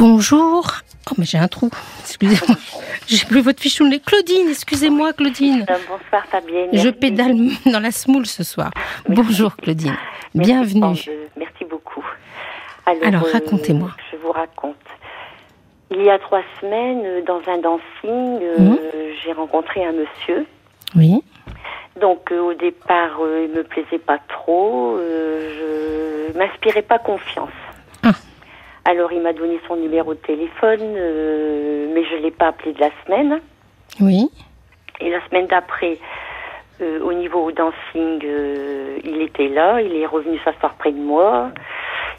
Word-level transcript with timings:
Bonjour. 0.00 0.64
Oh, 1.10 1.14
mais 1.18 1.26
j'ai 1.26 1.36
un 1.36 1.46
trou. 1.46 1.68
Excusez-moi. 2.00 2.56
J'ai 3.06 3.26
plus 3.26 3.42
votre 3.42 3.60
fichon 3.60 3.86
de 3.90 3.98
Claudine, 3.98 4.48
excusez-moi, 4.48 5.12
Claudine. 5.12 5.66
Euh, 5.68 5.74
bonsoir 5.88 6.24
Fabienne. 6.26 6.70
Je 6.72 6.88
pédale 6.88 7.34
dans 7.66 7.80
la 7.80 7.90
smoule 7.90 8.24
ce 8.24 8.42
soir. 8.42 8.70
Bonjour, 9.08 9.54
Claudine. 9.56 9.94
Merci, 10.34 10.52
Bienvenue. 10.52 10.96
Merci 11.36 11.64
beaucoup. 11.68 12.02
Alors, 12.86 13.26
racontez-moi. 13.30 13.90
Je 14.10 14.16
vous 14.16 14.32
raconte. 14.32 14.76
Il 15.90 16.00
y 16.02 16.08
a 16.08 16.18
trois 16.18 16.42
semaines, 16.62 17.02
euh, 17.04 17.22
dans 17.26 17.42
un 17.46 17.58
dancing, 17.58 18.42
euh, 18.42 18.58
Mhm. 18.58 18.78
j'ai 19.22 19.32
rencontré 19.34 19.84
un 19.84 19.92
monsieur. 19.92 20.46
Oui. 20.96 21.22
Donc 22.00 22.32
euh, 22.32 22.40
au 22.40 22.54
départ, 22.54 23.18
euh, 23.20 23.46
il 23.50 23.54
me 23.54 23.64
plaisait 23.64 23.98
pas 23.98 24.18
trop. 24.28 24.96
euh, 24.96 26.30
je 26.32 26.38
m'inspirais 26.38 26.82
pas 26.82 26.98
confiance. 26.98 27.50
Alors 28.90 29.12
il 29.12 29.20
m'a 29.20 29.32
donné 29.32 29.60
son 29.68 29.76
numéro 29.76 30.14
de 30.14 30.18
téléphone, 30.18 30.80
euh, 30.82 31.86
mais 31.94 32.02
je 32.06 32.16
l'ai 32.16 32.32
pas 32.32 32.48
appelé 32.48 32.72
de 32.72 32.80
la 32.80 32.90
semaine. 33.06 33.40
Oui. 34.00 34.28
Et 35.00 35.10
la 35.10 35.24
semaine 35.28 35.46
d'après, 35.46 35.96
euh, 36.82 36.98
au 37.04 37.12
niveau 37.12 37.52
dancing, 37.52 38.20
euh, 38.24 38.98
il 39.04 39.22
était 39.22 39.46
là, 39.46 39.80
il 39.80 39.94
est 39.94 40.06
revenu 40.06 40.40
s'asseoir 40.44 40.74
près 40.74 40.90
de 40.90 40.98
moi. 40.98 41.50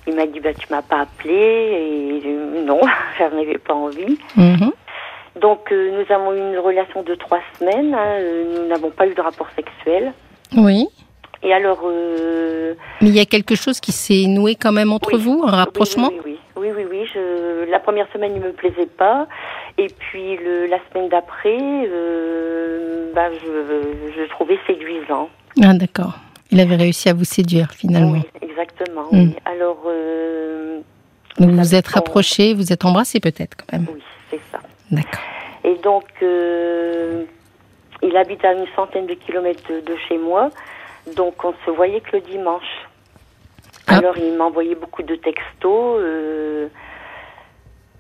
Il 0.08 0.16
m'a 0.16 0.26
dit 0.28 0.40
bah 0.40 0.54
tu 0.54 0.66
m'as 0.72 0.82
pas 0.82 1.02
appelé 1.02 2.22
et 2.24 2.62
non, 2.66 2.80
j'en 3.20 3.38
avais 3.38 3.58
pas 3.58 3.74
envie. 3.74 4.18
Mhm. 4.38 4.72
Donc 5.42 5.72
nous 5.72 6.06
avons 6.16 6.34
eu 6.34 6.38
une 6.40 6.58
relation 6.60 7.04
de 7.04 7.16
trois 7.16 7.42
semaines. 7.60 7.94
hein, 7.94 8.20
nous 8.56 8.68
n'avons 8.68 8.92
pas 8.92 9.08
eu 9.08 9.14
de 9.14 9.22
rapport 9.22 9.48
sexuel. 9.58 10.14
Oui. 10.56 10.88
Et 11.44 11.54
alors 11.54 11.80
Mais 13.02 13.10
il 13.10 13.16
y 13.18 13.20
a 13.20 13.26
quelque 13.26 13.56
chose 13.56 13.80
qui 13.82 13.92
s'est 13.92 14.26
noué 14.28 14.56
quand 14.56 14.72
même 14.72 14.94
entre 14.94 15.16
Oui. 15.16 15.22
vous, 15.24 15.44
un 15.46 15.52
rapprochement? 15.52 16.10
Oui, 16.12 16.22
oui, 16.26 16.38
la 17.72 17.80
première 17.80 18.08
semaine 18.14 18.34
il 18.36 18.42
me 18.42 18.52
plaisait 18.52 18.86
pas, 18.86 19.28
et 19.78 19.88
puis 19.88 20.38
le, 20.38 20.68
la 20.68 20.78
semaine 20.90 21.10
d'après, 21.10 21.58
euh, 21.60 23.12
bah, 23.16 23.30
je, 23.32 24.12
je 24.16 24.30
trouvais 24.30 24.60
séduisant. 24.68 25.30
Ah, 25.64 25.74
d'accord. 25.74 26.14
Il 26.52 26.60
avait 26.60 26.76
réussi 26.76 27.10
à 27.10 27.14
vous 27.14 27.24
séduire 27.24 27.72
finalement. 27.72 28.12
Oui, 28.12 28.24
exactement. 28.42 29.06
Mm. 29.12 29.20
oui. 29.20 29.36
Alors, 29.46 29.84
euh, 29.88 30.80
Donc 31.40 31.50
vous 31.52 31.58
vous 31.58 31.76
êtes 31.76 31.88
rapprochés, 31.88 32.54
vous 32.54 32.72
êtes 32.74 32.84
embrassés 32.86 33.20
peut-être 33.20 33.56
quand 33.58 33.72
même. 33.78 33.88
oui, 33.94 34.02
c'est 34.30 34.42
ça. 34.52 34.60
D'accord. 34.92 35.22
Et 35.64 35.76
donc, 35.76 36.06
euh, 36.22 37.24
il 38.04 38.18
habite 38.18 38.44
à 38.44 38.54
une 38.54 38.66
centaine 38.76 39.08
de 39.08 39.14
kilomètres 39.14 39.64
de, 39.72 39.80
de 39.80 39.96
chez 40.10 40.18
moi, 40.18 40.50
donc 41.16 41.44
on 41.46 41.54
se 41.66 41.72
voyait 41.72 42.02
que 42.02 42.18
le 42.18 42.22
dimanche. 42.22 42.88
Ah. 43.88 43.98
Alors, 43.98 44.18
il 44.18 44.36
m'envoyait 44.38 44.76
beaucoup 44.76 45.04
de 45.04 45.16
textos, 45.16 45.98
euh, 46.00 46.68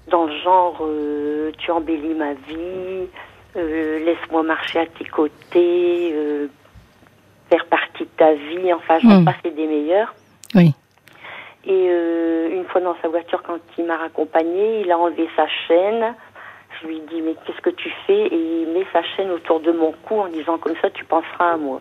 dans 0.08 0.26
le 0.26 0.38
genre 0.40 0.78
euh, 0.82 1.52
Tu 1.58 1.72
embellis 1.72 2.14
ma 2.14 2.34
vie, 2.34 3.08
euh, 3.58 4.00
laisse-moi 4.06 4.44
marcher 4.44 4.80
à 4.80 4.86
tes 4.86 5.06
côtés, 5.06 6.12
euh, 6.14 6.48
faire 7.50 7.66
partie 7.66 8.04
de 8.04 8.10
ta 8.18 8.34
vie, 8.34 8.74
enfin, 8.74 9.00
j'en 9.00 9.22
Hmm. 9.22 9.26
passe 9.26 9.42
des 9.44 9.68
meilleurs. 9.68 10.14
Oui. 10.56 10.74
Et 11.66 11.86
une 11.86 12.66
fois 12.66 12.82
dans 12.82 12.96
sa 13.04 13.08
voiture, 13.08 13.44
quand 13.44 13.60
il 13.78 13.86
m'a 13.86 13.98
raccompagné, 13.98 14.82
il 14.82 14.92
a 14.92 14.98
enlevé 14.98 15.30
sa 15.36 15.46
chaîne. 15.68 16.16
Je 16.82 16.88
lui 16.88 17.00
dis 17.02 17.22
mais 17.22 17.36
qu'est-ce 17.46 17.62
que 17.62 17.70
tu 17.70 17.92
fais? 18.08 18.28
Et 18.28 18.62
il 18.64 18.70
met 18.74 18.86
sa 18.92 19.04
chaîne 19.16 19.30
autour 19.30 19.60
de 19.60 19.72
mon 19.72 19.92
cou 20.04 20.20
en 20.22 20.28
disant 20.28 20.58
comme 20.58 20.74
ça 20.82 20.90
tu 20.90 21.06
penseras 21.06 21.52
à 21.54 21.58
moi. 21.58 21.80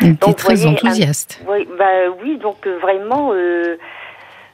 Il 0.00 0.10
était 0.12 0.32
très 0.34 0.54
voyez, 0.54 0.66
un- 0.68 0.72
enthousiaste. 0.74 1.42
Oui, 1.48 1.66
bah 1.76 2.10
oui, 2.22 2.36
donc 2.38 2.64
vraiment, 2.66 3.32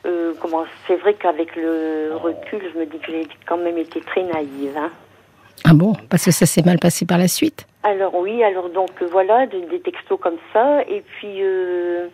euh, 0.07 0.33
comment 0.41 0.65
C'est 0.87 0.97
vrai 0.97 1.15
qu'avec 1.15 1.55
le 1.57 2.11
recul, 2.15 2.61
je 2.73 2.79
me 2.79 2.87
dis 2.87 2.99
que 2.99 3.11
j'ai 3.11 3.27
quand 3.47 3.57
même 3.59 3.79
été 3.79 4.01
très 4.01 4.23
naïve. 4.23 4.77
hein. 4.77 4.91
Ah 5.65 5.73
bon? 5.75 5.95
Parce 6.11 6.25
que 6.25 6.31
ça 6.31 6.47
s'est 6.47 6.63
mal 6.65 6.79
passé 6.79 7.07
par 7.07 7.19
la 7.19 7.29
suite? 7.29 7.67
Alors 7.83 8.15
oui, 8.15 8.43
alors 8.45 8.69
donc 8.69 8.91
voilà, 9.11 9.47
de- 9.47 9.61
des 9.71 9.81
textos 9.81 10.19
comme 10.21 10.37
ça, 10.53 10.83
et 10.83 11.03
puis 11.03 11.39
euh, 11.43 12.07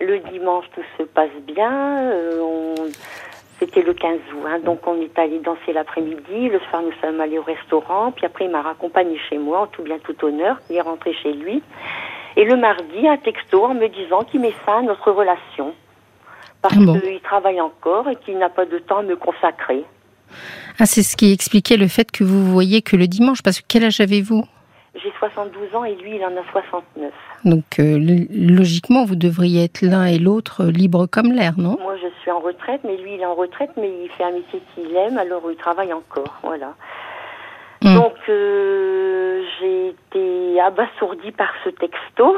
le 0.00 0.18
dimanche 0.30 0.66
tout 0.74 0.82
se 0.98 1.04
passe 1.04 1.30
bien. 1.46 1.72
euh, 2.12 2.40
on- 2.40 2.74
C'était 3.58 3.82
le 3.82 3.92
15 3.92 4.18
août, 4.32 4.46
hein, 4.48 4.58
donc 4.64 4.86
on 4.86 4.98
est 5.02 5.18
allé 5.18 5.38
danser 5.38 5.74
l'après-midi. 5.74 6.48
Le 6.48 6.58
soir, 6.70 6.80
nous 6.82 6.92
sommes 7.02 7.20
allés 7.20 7.38
au 7.38 7.42
restaurant, 7.42 8.10
puis 8.10 8.24
après 8.24 8.46
il 8.46 8.50
m'a 8.50 8.62
raccompagné 8.62 9.18
chez 9.28 9.36
moi 9.36 9.60
en 9.60 9.66
tout 9.66 9.82
bien 9.82 9.98
tout 9.98 10.16
honneur. 10.24 10.56
Il 10.70 10.76
est 10.76 10.80
rentré 10.80 11.12
chez 11.12 11.32
lui, 11.34 11.62
et 12.36 12.44
le 12.44 12.56
mardi 12.56 13.06
un 13.06 13.18
texto 13.18 13.62
en 13.64 13.74
me 13.74 13.88
disant 13.88 14.22
qu'il 14.24 14.40
met 14.40 14.52
fin 14.64 14.78
à 14.78 14.82
notre 14.82 15.10
relation 15.12 15.74
parce 16.62 16.74
Ah 16.76 16.80
bon 16.84 16.98
qu'il 17.00 17.20
travaille 17.20 17.60
encore 17.60 18.08
et 18.08 18.16
qu'il 18.16 18.38
n'a 18.38 18.48
pas 18.48 18.66
de 18.66 18.78
temps 18.78 18.98
à 18.98 19.02
me 19.02 19.16
consacrer. 19.16 19.84
Ah, 20.78 20.86
c'est 20.86 21.02
ce 21.02 21.16
qui 21.16 21.32
expliquait 21.32 21.76
le 21.76 21.88
fait 21.88 22.10
que 22.10 22.24
vous 22.24 22.44
voyez 22.52 22.82
que 22.82 22.96
le 22.96 23.06
dimanche. 23.06 23.42
Parce 23.42 23.60
que 23.60 23.64
quel 23.68 23.84
âge 23.84 24.00
avez-vous? 24.00 24.44
J'ai 24.94 25.12
72 25.18 25.74
ans 25.74 25.84
et 25.84 25.94
lui 25.96 26.16
il 26.16 26.24
en 26.24 26.36
a 26.36 26.42
69. 26.52 27.12
Donc 27.44 27.64
euh, 27.78 27.96
logiquement, 28.30 29.04
vous 29.04 29.14
devriez 29.16 29.64
être 29.64 29.82
l'un 29.82 30.04
et 30.06 30.18
l'autre 30.18 30.64
euh, 30.64 30.70
libres 30.70 31.06
comme 31.06 31.32
l'air, 31.32 31.54
non? 31.56 31.78
Moi, 31.80 31.96
je 32.02 32.08
suis 32.20 32.30
en 32.30 32.40
retraite, 32.40 32.80
mais 32.84 32.96
lui, 32.96 33.14
il 33.14 33.20
est 33.20 33.26
en 33.26 33.34
retraite, 33.34 33.70
mais 33.76 33.88
il 34.04 34.10
fait 34.10 34.24
un 34.24 34.32
métier 34.32 34.60
qu'il 34.74 34.94
aime, 34.96 35.16
alors 35.16 35.42
il 35.48 35.56
travaille 35.56 35.92
encore, 35.92 36.38
voilà. 36.42 36.74
Hmm. 37.82 37.94
Donc, 37.94 38.14
euh, 38.28 39.42
j'ai 39.58 39.88
été 39.90 40.60
abasourdie 40.60 41.32
par 41.32 41.48
ce 41.64 41.70
texto, 41.70 42.36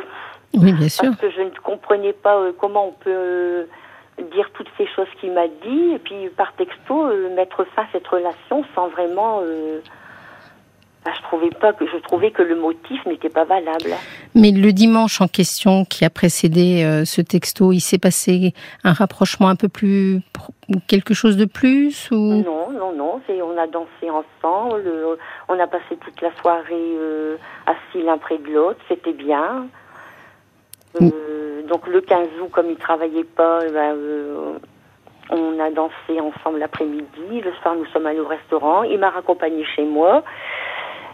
Oui, 0.54 0.72
bien 0.72 0.88
sûr. 0.88 1.04
parce 1.04 1.16
que 1.16 1.30
je 1.30 1.40
ne 1.40 1.50
comprenais 1.62 2.12
pas 2.12 2.36
euh, 2.36 2.52
comment 2.60 2.88
on 2.88 2.92
peut 2.92 3.66
dire 4.18 4.50
toutes 4.54 4.68
ces 4.76 4.86
choses 4.94 5.08
qu'il 5.20 5.32
m'a 5.32 5.48
dit, 5.48 5.94
et 5.94 5.98
puis 5.98 6.28
par 6.36 6.54
texto, 6.54 7.06
euh, 7.06 7.34
mettre 7.34 7.64
fin 7.74 7.82
à 7.82 7.86
cette 7.92 8.06
relation 8.06 8.64
sans 8.74 8.88
vraiment... 8.88 9.40
euh, 9.42 9.80
bah, 11.04 11.10
je 11.16 11.22
trouvais 11.22 11.50
pas 11.50 11.72
que 11.72 11.84
je 11.84 11.96
trouvais 11.96 12.30
que 12.30 12.42
le 12.42 12.54
motif 12.54 13.04
n'était 13.06 13.28
pas 13.28 13.44
valable. 13.44 13.90
Mais 14.36 14.52
le 14.52 14.72
dimanche 14.72 15.20
en 15.20 15.26
question 15.26 15.84
qui 15.84 16.04
a 16.04 16.10
précédé 16.10 16.84
euh, 16.84 17.04
ce 17.04 17.20
texto, 17.20 17.72
il 17.72 17.80
s'est 17.80 17.98
passé 17.98 18.54
un 18.84 18.92
rapprochement 18.92 19.48
un 19.48 19.56
peu 19.56 19.68
plus, 19.68 20.20
quelque 20.86 21.12
chose 21.12 21.36
de 21.36 21.44
plus 21.44 22.08
ou? 22.12 22.44
Non, 22.44 22.70
non, 22.70 22.92
non. 22.92 23.20
C'est, 23.26 23.42
on 23.42 23.58
a 23.58 23.66
dansé 23.66 24.10
ensemble. 24.10 24.88
on 25.48 25.58
a 25.58 25.66
passé 25.66 25.96
toute 26.00 26.20
la 26.20 26.30
soirée 26.40 26.96
assis 27.66 28.04
l'un 28.04 28.18
près 28.18 28.38
de 28.38 28.52
l'autre. 28.52 28.78
C'était 28.88 29.12
bien. 29.12 29.66
Donc 31.68 31.86
le 31.86 32.00
15 32.00 32.28
août, 32.40 32.48
comme 32.52 32.70
il 32.70 32.76
travaillait 32.76 33.24
pas, 33.24 33.60
eh 33.66 33.70
ben, 33.70 33.94
euh, 33.96 34.52
on 35.30 35.58
a 35.60 35.70
dansé 35.70 36.20
ensemble 36.20 36.58
l'après-midi. 36.58 37.40
Le 37.44 37.52
soir, 37.62 37.74
nous 37.74 37.86
sommes 37.86 38.06
allés 38.06 38.20
au 38.20 38.26
restaurant. 38.26 38.82
Il 38.82 38.98
m'a 38.98 39.10
raccompagné 39.10 39.64
chez 39.64 39.84
moi. 39.84 40.22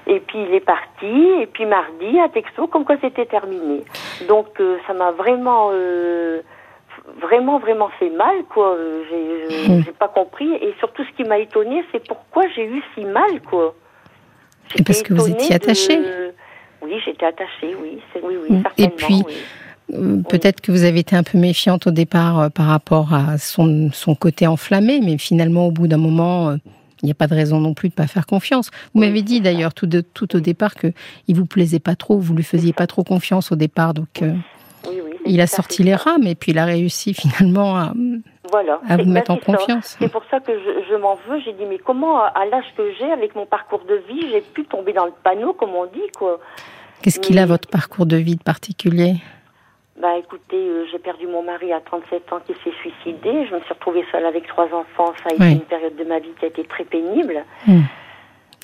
Et 0.06 0.20
puis 0.20 0.38
il 0.42 0.54
est 0.54 0.60
parti. 0.64 1.06
Et 1.40 1.46
puis 1.46 1.66
mardi, 1.66 2.18
un 2.18 2.28
texto 2.28 2.66
comme 2.66 2.84
quoi 2.84 2.96
c'était 3.00 3.26
terminé. 3.26 3.84
Donc 4.26 4.58
euh, 4.60 4.78
ça 4.86 4.94
m'a 4.94 5.10
vraiment, 5.10 5.68
euh, 5.72 6.40
vraiment, 7.20 7.58
vraiment 7.58 7.90
fait 7.98 8.10
mal, 8.10 8.44
quoi. 8.52 8.76
J'ai, 9.10 9.68
Hmm. 9.68 9.82
j'ai 9.84 9.92
pas 9.92 10.08
compris. 10.08 10.52
Et 10.54 10.74
surtout, 10.78 11.04
ce 11.04 11.10
qui 11.16 11.24
m'a 11.28 11.38
étonné, 11.38 11.84
c'est 11.92 12.06
pourquoi 12.06 12.44
j'ai 12.54 12.64
eu 12.64 12.82
si 12.94 13.04
mal, 13.04 13.40
quoi. 13.50 13.74
Et 14.78 14.82
parce 14.82 15.02
que 15.02 15.12
vous 15.14 15.28
étonnée 15.28 15.44
étiez 15.44 15.54
attachée. 15.56 15.96
de- 15.96 16.32
Oui, 16.82 17.00
j'étais 17.04 17.26
attachée, 17.26 17.74
oui. 17.82 18.00
C'est, 18.12 18.22
oui, 18.22 18.36
oui, 18.42 18.48
Hmm. 18.50 18.60
Et 18.78 18.82
certainement. 18.84 18.96
puis, 18.96 19.22
oui. 19.26 19.36
Euh, 19.94 20.22
Peut-être 20.28 20.60
que 20.60 20.70
vous 20.70 20.84
avez 20.84 21.00
été 21.00 21.16
un 21.16 21.22
peu 21.22 21.38
méfiante 21.38 21.86
au 21.86 21.90
départ 21.90 22.38
euh, 22.40 22.48
par 22.50 22.66
rapport 22.66 23.14
à 23.14 23.38
son, 23.38 23.90
son 23.92 24.14
côté 24.14 24.46
enflammé, 24.46 25.00
mais 25.02 25.16
finalement, 25.18 25.66
au 25.66 25.70
bout 25.70 25.88
d'un 25.88 25.96
moment, 25.96 26.50
euh, 26.50 26.56
il 27.02 27.06
n'y 27.06 27.10
a 27.12 27.14
pas 27.14 27.26
de 27.26 27.34
raison 27.34 27.60
non 27.60 27.74
plus 27.74 27.88
de 27.88 27.94
pas 27.94 28.06
faire 28.06 28.26
confiance. 28.26 28.70
Vous 28.92 29.00
m'avez 29.00 29.22
dit 29.22 29.40
d'ailleurs 29.40 29.72
tout, 29.72 29.86
de- 29.86 30.00
tout 30.02 30.36
au 30.36 30.40
départ 30.40 30.74
que 30.74 30.88
il 31.26 31.36
vous 31.36 31.46
plaisait 31.46 31.78
pas 31.78 31.94
trop, 31.96 32.18
vous 32.18 32.34
lui 32.34 32.42
faisiez 32.42 32.72
pas 32.72 32.86
trop 32.86 33.04
confiance 33.04 33.50
au 33.52 33.56
départ, 33.56 33.94
donc 33.94 34.20
euh, 34.22 34.32
Oui, 34.88 35.00
oui, 35.04 35.12
c'est 35.24 35.30
il 35.32 35.40
a 35.40 35.46
sorti 35.46 35.82
les 35.84 35.94
rames 35.94 36.26
et 36.26 36.34
puis 36.34 36.52
il 36.52 36.58
a 36.58 36.64
réussi 36.64 37.14
finalement 37.14 37.76
à, 37.76 37.92
Voilà. 38.50 38.80
à 38.88 38.96
C'est- 38.96 39.02
vous 39.04 39.10
mettre 39.10 39.30
en 39.30 39.36
confiance. 39.36 39.96
C'est 39.98 40.10
pour 40.12 40.22
ça 40.30 40.40
que 40.40 40.52
je, 40.52 40.90
je 40.90 40.96
m'en 40.96 41.14
veux. 41.28 41.40
J'ai 41.44 41.52
dit, 41.52 41.64
mais 41.68 41.78
comment, 41.78 42.18
à, 42.20 42.44
l'âge 42.50 42.64
que 42.76 42.82
j'ai, 42.98 43.10
avec 43.10 43.34
mon 43.36 43.46
parcours 43.46 43.82
de 43.88 43.94
vie, 44.12 44.26
j'ai 44.32 44.40
pu 44.42 44.64
tomber 44.64 44.92
dans 44.92 45.06
le 45.06 45.12
panneau, 45.24 45.52
comme 45.54 45.70
on 45.74 45.86
dit, 45.86 46.10
quoi. 46.18 46.40
Qu'est-ce 47.00 47.20
qu'il 47.20 47.38
a 47.38 47.46
votre 47.46 47.68
parcours 47.68 48.06
de 48.06 48.16
vie 48.16 48.34
de 48.36 48.42
particulier? 48.42 49.14
Bah 50.00 50.16
écoutez, 50.16 50.56
euh, 50.56 50.84
j'ai 50.92 50.98
perdu 50.98 51.26
mon 51.26 51.42
mari 51.42 51.72
à 51.72 51.80
37 51.80 52.32
ans 52.32 52.38
qui 52.46 52.52
s'est 52.62 52.76
suicidé. 52.80 53.46
Je 53.50 53.54
me 53.54 53.60
suis 53.62 53.72
retrouvée 53.74 54.04
seule 54.12 54.24
avec 54.26 54.46
trois 54.46 54.66
enfants. 54.66 55.12
Ça 55.24 55.30
a 55.30 55.34
été 55.34 55.42
Oui. 55.42 55.52
une 55.54 55.60
période 55.60 55.96
de 55.96 56.04
ma 56.04 56.20
vie 56.20 56.28
qui 56.38 56.44
a 56.44 56.48
été 56.48 56.62
très 56.64 56.84
pénible. 56.84 57.44
Hmm. 57.66 57.80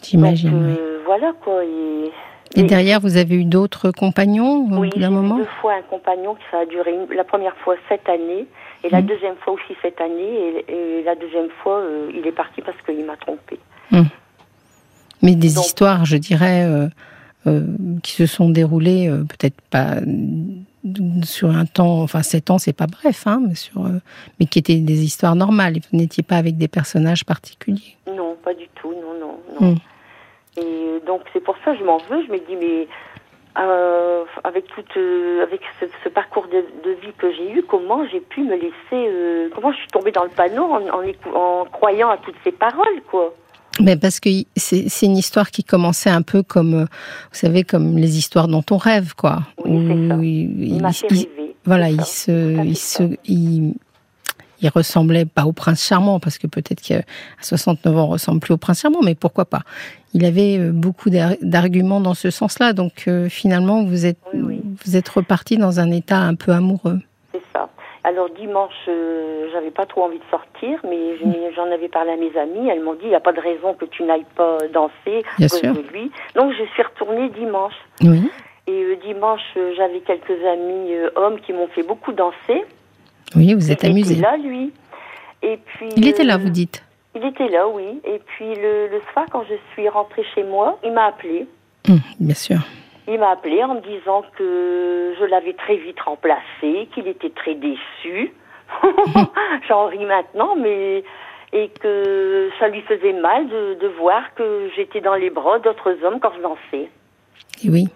J'imagine. 0.03 0.51
Donc, 0.51 0.61
oui. 0.69 0.77
euh, 0.79 1.01
voilà 1.05 1.33
quoi. 1.43 1.65
Et, 1.65 2.13
Et 2.57 2.61
et- 2.61 2.63
derrière, 2.63 3.01
vous 3.01 3.17
avez 3.17 3.35
eu 3.35 3.45
d'autres 3.45 3.91
compagnons 3.91 4.65
au 4.71 4.79
oui, 4.79 4.91
bout 4.91 4.99
d'un 5.01 5.11
eu 5.11 5.15
moment 5.15 5.37
deux 5.39 5.49
fois 5.61 5.75
un 5.75 5.83
compagnon 5.83 6.35
qui 6.37 6.43
ça 6.53 6.59
a 6.61 6.67
duré 6.67 6.93
une- 6.95 7.13
la 7.17 7.25
première 7.25 7.57
fois 7.57 7.75
sept 7.89 8.09
années 8.09 8.47
et 8.85 8.91
la 8.91 9.03
deuxième 9.03 9.35
fois 9.37 9.55
aussi 9.55 9.75
sept 9.83 10.01
années 10.01 10.63
et, 10.69 11.01
et 11.01 11.03
la 11.03 11.17
deuxième 11.17 11.49
fois 11.65 11.79
euh, 11.81 12.13
il 12.15 12.25
est 12.29 12.33
parti 12.33 12.63
parce 12.63 12.77
qu'il 12.87 13.05
m'a 13.05 13.17
trompée. 13.17 13.59
Mais 15.23 15.35
des 15.35 15.55
Donc- 15.55 15.65
histoires, 15.65 16.05
je 16.05 16.17
dirais, 16.19 16.65
euh, 17.47 17.63
qui 18.03 18.13
se 18.13 18.27
sont 18.27 18.51
déroulées, 18.51 19.11
peut-être 19.29 19.61
pas 19.71 19.97
sur 21.23 21.51
un 21.51 21.65
temps, 21.67 22.03
enfin 22.03 22.23
sept 22.23 22.51
ans, 22.51 22.59
c'est 22.59 22.73
pas 22.73 22.87
bref, 22.87 23.27
hein, 23.27 23.41
mais, 23.47 23.55
sur, 23.55 23.87
mais 24.39 24.47
qui 24.47 24.59
étaient 24.59 24.77
des 24.77 25.05
histoires 25.05 25.35
normales. 25.35 25.75
Vous 25.91 25.99
n'étiez 25.99 26.23
pas 26.23 26.37
avec 26.37 26.57
des 26.57 26.69
personnages 26.69 27.25
particuliers. 27.25 27.97
Non, 28.07 28.37
pas 28.43 28.55
du 28.55 28.69
tout, 28.75 28.93
non, 28.93 29.19
non, 29.19 29.39
non. 29.61 29.73
Hmm. 29.73 29.77
Et 30.57 31.01
donc 31.07 31.23
c'est 31.33 31.41
pour 31.41 31.57
ça 31.65 31.73
que 31.73 31.79
je 31.79 31.85
m'en 31.85 31.99
veux. 31.99 32.25
Je 32.27 32.33
me 32.33 32.39
dis 32.39 32.57
mais 32.57 32.87
euh, 33.57 34.25
avec 34.43 34.67
toute, 34.67 34.97
euh, 34.97 35.45
avec 35.45 35.61
ce, 35.79 36.09
parcours 36.09 36.49
de, 36.49 36.91
vie 36.91 37.13
que 37.17 37.33
j'ai 37.33 37.53
eu, 37.53 37.63
comment 37.63 38.05
j'ai 38.09 38.19
pu 38.19 38.43
me 38.43 38.57
laisser, 38.57 38.75
euh, 38.93 39.49
comment 39.55 39.71
je 39.71 39.77
suis 39.79 39.89
tombée 39.89 40.11
dans 40.11 40.25
le 40.25 40.31
panneau 40.31 40.65
en, 40.65 40.83
en, 41.33 41.65
croyant 41.67 42.11
à 42.11 42.17
toutes 42.17 42.35
ces 42.43 42.51
paroles, 42.51 43.01
quoi? 43.09 43.33
Mais 43.85 43.97
parce 43.97 44.19
que 44.19 44.31
c'est 44.57 44.89
une 45.03 45.17
histoire 45.17 45.51
qui 45.51 45.63
commençait 45.63 46.11
un 46.11 46.23
peu 46.23 46.43
comme, 46.43 46.81
vous 46.85 46.89
savez, 47.39 47.65
comme 47.65 47.99
les 47.99 48.17
histoires 48.17 48.49
dont 48.49 48.65
on 48.71 48.79
rêve, 48.79 49.15
quoi. 49.15 49.43
Oui, 49.65 50.09
ça. 50.09 50.17
Il, 50.23 50.81
m'a 50.81 50.93
fait 50.93 51.07
rêver. 51.07 51.55
Voilà, 51.67 51.91
il 51.91 52.05
se, 52.05 52.65
il 52.65 52.77
se, 52.77 53.03
il, 53.27 53.75
il 54.61 54.69
ressemblait 54.69 55.27
pas 55.27 55.45
au 55.45 55.53
prince 55.53 55.85
charmant, 55.85 56.19
parce 56.19 56.39
que 56.39 56.47
peut-être 56.47 56.81
qu'à 56.81 57.03
69 57.43 57.97
ans, 57.97 58.05
on 58.05 58.09
ressemble 58.09 58.41
plus 58.41 58.55
au 58.55 58.57
prince 58.57 58.81
charmant, 58.81 59.03
mais 59.03 59.15
pourquoi 59.15 59.45
pas 59.45 59.63
Il 60.15 60.25
avait 60.25 60.59
euh, 60.59 60.73
beaucoup 60.73 61.11
d'arguments 61.11 62.01
dans 62.01 62.15
ce 62.15 62.31
sens-là, 62.31 62.73
donc 62.73 63.05
euh, 63.07 63.29
finalement, 63.29 63.85
vous 63.85 64.07
êtes, 64.07 64.19
vous 64.33 64.97
êtes 64.97 65.09
reparti 65.09 65.59
dans 65.59 65.81
un 65.81 65.91
état 65.91 66.21
un 66.21 66.35
peu 66.35 66.53
amoureux. 66.53 67.01
Alors 68.05 68.29
dimanche, 68.31 68.73
euh, 68.87 69.49
j'avais 69.53 69.71
pas 69.71 69.87
trop 69.87 70.05
envie 70.05 70.19
de 70.19 70.25
sortir, 70.31 70.79
mais 70.85 71.17
mm. 71.25 71.55
j'en 71.57 71.71
avais 71.71 71.89
parlé 71.89 72.13
à 72.13 72.17
mes 72.17 72.37
amis. 72.37 72.69
Elles 72.69 72.83
m'ont 72.83 72.95
dit 72.95 73.05
il 73.05 73.09
n'y 73.09 73.15
a 73.15 73.21
pas 73.21 73.33
de 73.33 73.41
raison 73.41 73.75
que 73.75 73.87
tu 73.87 74.03
n'ailles 74.03 74.27
pas 74.37 74.59
danser 74.73 75.25
Bien 75.39 75.49
sûr. 75.49 75.73
lui. 75.93 76.11
Donc 76.35 76.53
je 76.53 76.65
suis 76.75 76.83
retournée 76.83 77.31
dimanche. 77.31 77.75
Oui. 78.03 78.31
Et 78.67 78.97
dimanche, 79.05 79.43
j'avais 79.77 80.01
quelques 80.01 80.43
amis 80.47 80.93
hommes 81.17 81.41
qui 81.41 81.53
m'ont 81.53 81.69
fait 81.69 81.83
beaucoup 81.83 82.13
danser. 82.13 82.65
Oui, 83.37 83.53
vous 83.55 83.71
êtes 83.71 83.85
amusé. 83.85 84.15
Il 84.15 84.19
était 84.19 84.23
là, 84.23 84.37
lui. 84.37 84.73
Et 85.43 85.59
puis, 85.59 85.89
il 85.97 86.09
était 86.09 86.25
là, 86.25 86.39
vous 86.39 86.49
dites 86.49 86.83
Il 87.15 87.25
était 87.25 87.49
là, 87.49 87.69
oui. 87.69 88.01
Et 88.05 88.21
puis 88.25 88.55
le, 88.55 89.01
soir, 89.13 89.27
quand 89.31 89.45
je 89.49 89.55
suis 89.73 89.89
rentrée 89.89 90.25
chez 90.35 90.43
moi, 90.43 90.79
il 90.85 90.93
m'a 90.93 91.07
appelé. 91.07 91.47
Hum, 91.89 92.01
bien 92.19 92.35
sûr. 92.35 92.59
Il 93.07 93.19
m'a 93.19 93.31
appelé 93.31 93.63
en 93.63 93.75
me 93.75 93.81
disant 93.81 94.25
que 94.37 95.15
je 95.19 95.25
l'avais 95.25 95.53
très 95.53 95.77
vite 95.77 96.01
remplacé, 96.01 96.89
qu'il 96.95 97.07
était 97.07 97.31
très 97.31 97.55
déçu. 97.55 98.33
J'en 99.69 99.87
ris 99.87 100.05
maintenant, 100.05 100.57
mais 100.57 101.05
et 101.53 101.69
que 101.81 102.51
ça 102.59 102.69
lui 102.69 102.81
faisait 102.83 103.13
mal 103.13 103.47
de, 103.49 103.75
de 103.81 103.87
voir 103.87 104.35
que 104.35 104.71
j'étais 104.75 105.01
dans 105.01 105.15
les 105.15 105.31
bras 105.31 105.61
d'autres 105.61 105.97
hommes 106.03 106.19
quand 106.19 106.33
je 106.37 106.43
dansais. 106.43 106.91
oui. 107.65 107.87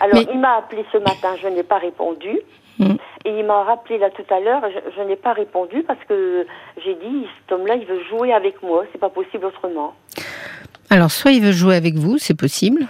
Alors 0.00 0.24
il 0.30 0.40
m'a 0.40 0.56
appelé 0.56 0.84
ce 0.92 0.98
matin, 0.98 1.36
je 1.40 1.48
n'ai 1.48 1.62
pas 1.62 1.78
répondu. 1.78 2.40
Mm. 2.78 2.96
Et 3.24 3.38
il 3.38 3.44
m'a 3.44 3.64
rappelé 3.64 3.98
là 3.98 4.10
tout 4.10 4.34
à 4.34 4.40
l'heure, 4.40 4.62
je, 4.96 5.02
n'ai 5.02 5.16
pas 5.16 5.32
répondu 5.32 5.82
parce 5.82 6.02
que 6.08 6.46
j'ai 6.84 6.94
dit, 6.94 7.26
cet 7.40 7.52
homme-là, 7.52 7.76
il 7.76 7.86
veut 7.86 8.02
jouer 8.04 8.32
avec 8.32 8.62
moi, 8.62 8.84
c'est 8.92 9.00
pas 9.00 9.08
possible 9.08 9.46
autrement. 9.46 9.94
Alors, 10.90 11.10
soit 11.10 11.32
il 11.32 11.42
veut 11.42 11.52
jouer 11.52 11.74
avec 11.74 11.94
vous, 11.94 12.18
c'est 12.18 12.38
possible, 12.38 12.86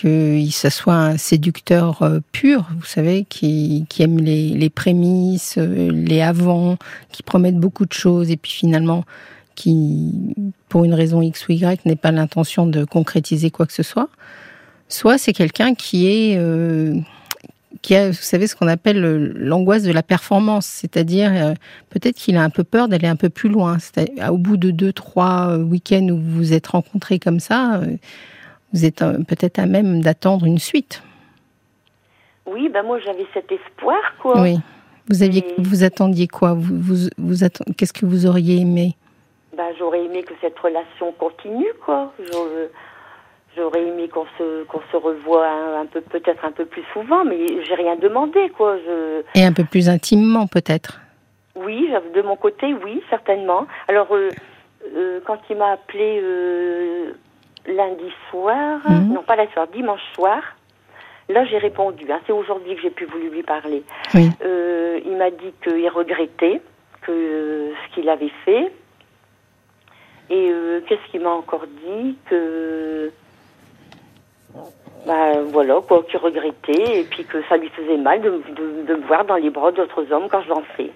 qu'il 0.00 0.52
soit 0.70 0.94
un 0.94 1.16
séducteur 1.18 2.02
euh, 2.02 2.20
pur, 2.32 2.68
vous 2.78 2.86
savez, 2.86 3.26
qui, 3.28 3.86
aime 3.98 4.18
les, 4.18 4.70
prémices, 4.70 5.56
euh, 5.58 5.90
les 5.92 6.22
avants, 6.22 6.78
qui 7.12 7.22
promettent 7.22 7.58
beaucoup 7.58 7.84
de 7.84 7.92
choses 7.92 8.30
et 8.30 8.36
puis 8.36 8.50
finalement 8.50 9.04
qui, 9.56 10.34
pour 10.70 10.84
une 10.84 10.94
raison 10.94 11.20
X 11.20 11.48
ou 11.48 11.52
Y, 11.52 11.84
n'est 11.84 11.96
pas 11.96 12.12
l'intention 12.12 12.66
de 12.66 12.84
concrétiser 12.84 13.50
quoi 13.50 13.66
que 13.66 13.74
ce 13.74 13.82
soit. 13.82 14.08
Soit 14.88 15.18
c'est 15.18 15.34
quelqu'un 15.34 15.74
qui 15.74 16.06
est... 16.06 16.36
Euh, 16.38 16.94
a, 17.90 18.08
vous 18.08 18.14
savez, 18.14 18.46
ce 18.46 18.56
qu'on 18.56 18.68
appelle 18.68 19.00
l'angoisse 19.36 19.82
de 19.82 19.92
la 19.92 20.02
performance, 20.02 20.66
c'est-à-dire 20.66 21.54
peut-être 21.88 22.16
qu'il 22.16 22.36
a 22.36 22.42
un 22.42 22.50
peu 22.50 22.64
peur 22.64 22.88
d'aller 22.88 23.06
un 23.06 23.16
peu 23.16 23.28
plus 23.28 23.48
loin. 23.48 23.78
Au 24.28 24.36
bout 24.36 24.56
de 24.56 24.70
deux, 24.70 24.92
trois 24.92 25.56
week-ends 25.56 26.08
où 26.10 26.16
vous 26.16 26.36
vous 26.36 26.52
êtes 26.52 26.66
rencontrés 26.68 27.18
comme 27.18 27.40
ça, 27.40 27.80
vous 28.72 28.84
êtes 28.84 29.04
peut-être 29.28 29.58
à 29.58 29.66
même 29.66 30.00
d'attendre 30.00 30.46
une 30.46 30.58
suite. 30.58 31.02
Oui, 32.46 32.68
ben 32.68 32.82
moi 32.82 32.98
j'avais 32.98 33.26
cet 33.32 33.50
espoir, 33.52 34.00
quoi. 34.20 34.40
Oui. 34.40 34.58
Vous 35.08 35.22
aviez, 35.22 35.44
vous 35.58 35.82
attendiez 35.82 36.28
quoi? 36.28 36.54
Vous, 36.54 36.78
vous, 36.78 37.08
vous 37.18 37.46
qu'est-ce 37.76 37.92
que 37.92 38.06
vous 38.06 38.26
auriez 38.26 38.60
aimé? 38.60 38.96
Ben 39.56 39.66
j'aurais 39.78 40.04
aimé 40.04 40.22
que 40.22 40.34
cette 40.40 40.58
relation 40.58 41.12
continue, 41.12 41.72
quoi. 41.84 42.12
J'aurais 43.56 43.82
aimé 43.82 44.08
qu'on 44.08 44.26
se 44.38 44.64
qu'on 44.64 44.80
se 44.92 44.96
revoie 44.96 45.48
un, 45.80 45.86
peu 45.86 46.00
peut-être 46.00 46.44
un 46.44 46.52
peu 46.52 46.64
plus 46.64 46.84
souvent, 46.92 47.24
mais 47.24 47.46
j'ai 47.64 47.74
rien 47.74 47.96
demandé 47.96 48.48
quoi. 48.50 48.76
Je... 48.78 49.22
Et 49.34 49.44
un 49.44 49.52
peu 49.52 49.64
plus 49.64 49.88
intimement 49.88 50.46
peut-être? 50.46 51.00
Oui, 51.56 51.90
de 52.14 52.22
mon 52.22 52.36
côté, 52.36 52.74
oui, 52.84 53.02
certainement. 53.10 53.66
Alors 53.88 54.14
euh, 54.14 54.28
euh, 54.94 55.20
quand 55.26 55.38
il 55.50 55.56
m'a 55.56 55.72
appelé 55.72 56.20
euh, 56.22 57.12
lundi 57.66 58.12
soir, 58.30 58.80
mhm. 58.88 59.12
non 59.12 59.22
pas 59.22 59.36
lundi 59.36 59.52
soir, 59.52 59.66
dimanche 59.68 60.02
soir, 60.14 60.42
là 61.28 61.44
j'ai 61.44 61.58
répondu. 61.58 62.10
Hein, 62.10 62.20
c'est 62.26 62.32
aujourd'hui 62.32 62.74
que 62.76 62.82
j'ai 62.82 62.90
pu 62.90 63.04
voulu 63.04 63.30
lui 63.30 63.42
parler. 63.42 63.82
Oui. 64.14 64.30
il 65.04 65.16
m'a 65.16 65.30
dit 65.30 65.52
qu'il 65.62 65.88
regrettait 65.88 66.60
que 67.02 67.72
ce 67.72 67.94
qu'il 67.94 68.08
avait 68.08 68.32
fait. 68.44 68.72
Et 70.32 70.52
qu'est-ce 70.86 71.10
qu'il 71.10 71.22
m'a 71.22 71.30
encore 71.30 71.66
dit 71.66 72.16
que 72.26 73.10
bah, 75.06 75.42
voilà, 75.48 75.80
quoi, 75.86 76.04
qui 76.08 76.16
regrettait, 76.16 77.00
et 77.00 77.04
puis 77.04 77.24
que 77.24 77.42
ça 77.48 77.56
lui 77.56 77.68
faisait 77.70 77.96
mal 77.96 78.20
de, 78.20 78.42
de, 78.86 78.94
me 78.94 79.06
voir 79.06 79.24
dans 79.24 79.36
les 79.36 79.50
bras 79.50 79.72
d'autres 79.72 80.12
hommes 80.12 80.28
quand 80.30 80.42
je 80.42 80.48
dansais. 80.48 80.90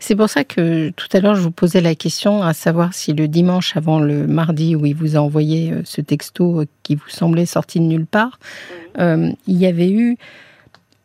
C'est 0.00 0.16
pour 0.16 0.28
ça 0.28 0.44
que 0.44 0.90
tout 0.90 1.08
à 1.12 1.20
l'heure 1.20 1.34
je 1.34 1.40
vous 1.40 1.50
posais 1.50 1.80
la 1.80 1.94
question 1.94 2.42
à 2.42 2.52
savoir 2.54 2.94
si 2.94 3.12
le 3.12 3.28
dimanche 3.28 3.76
avant 3.76 4.00
le 4.00 4.26
mardi 4.26 4.74
où 4.74 4.86
il 4.86 4.94
vous 4.94 5.16
a 5.16 5.20
envoyé 5.20 5.72
euh, 5.72 5.82
ce 5.84 6.00
texto 6.00 6.60
euh, 6.60 6.66
qui 6.82 6.96
vous 6.96 7.08
semblait 7.08 7.46
sorti 7.46 7.78
de 7.78 7.84
nulle 7.84 8.06
part, 8.06 8.38
euh, 8.98 9.30
il 9.46 9.56
y 9.56 9.66
avait 9.66 9.90
eu 9.90 10.16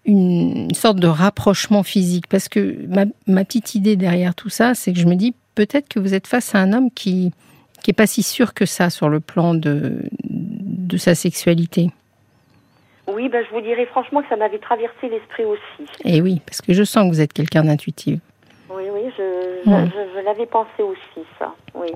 une 0.05 0.73
sorte 0.73 0.99
de 0.99 1.07
rapprochement 1.07 1.83
physique. 1.83 2.27
Parce 2.27 2.49
que 2.49 2.85
ma, 2.87 3.05
ma 3.27 3.45
petite 3.45 3.75
idée 3.75 3.95
derrière 3.95 4.35
tout 4.35 4.49
ça, 4.49 4.75
c'est 4.75 4.93
que 4.93 4.99
je 4.99 5.05
me 5.05 5.15
dis 5.15 5.33
peut-être 5.55 5.87
que 5.87 5.99
vous 5.99 6.13
êtes 6.13 6.27
face 6.27 6.55
à 6.55 6.59
un 6.59 6.73
homme 6.73 6.89
qui 6.91 7.31
qui 7.83 7.91
est 7.91 7.93
pas 7.93 8.07
si 8.07 8.23
sûr 8.23 8.53
que 8.53 8.65
ça 8.65 8.89
sur 8.89 9.09
le 9.09 9.19
plan 9.19 9.53
de, 9.53 10.03
de 10.23 10.97
sa 10.97 11.15
sexualité. 11.15 11.91
Oui, 13.07 13.27
ben, 13.29 13.43
je 13.47 13.53
vous 13.53 13.61
dirais 13.61 13.85
franchement 13.85 14.21
que 14.21 14.29
ça 14.29 14.37
m'avait 14.37 14.59
traversé 14.59 15.09
l'esprit 15.09 15.43
aussi. 15.43 15.89
Et 16.05 16.17
eh 16.17 16.21
oui, 16.21 16.41
parce 16.45 16.61
que 16.61 16.73
je 16.73 16.83
sens 16.83 17.03
que 17.03 17.09
vous 17.09 17.21
êtes 17.21 17.33
quelqu'un 17.33 17.63
d'intuitif. 17.65 18.19
Oui, 18.69 18.83
oui, 18.91 19.11
je, 19.17 20.25
l'avais 20.25 20.45
pensé 20.45 20.81
aussi, 20.81 21.27
ça, 21.37 21.53
oui. 21.75 21.89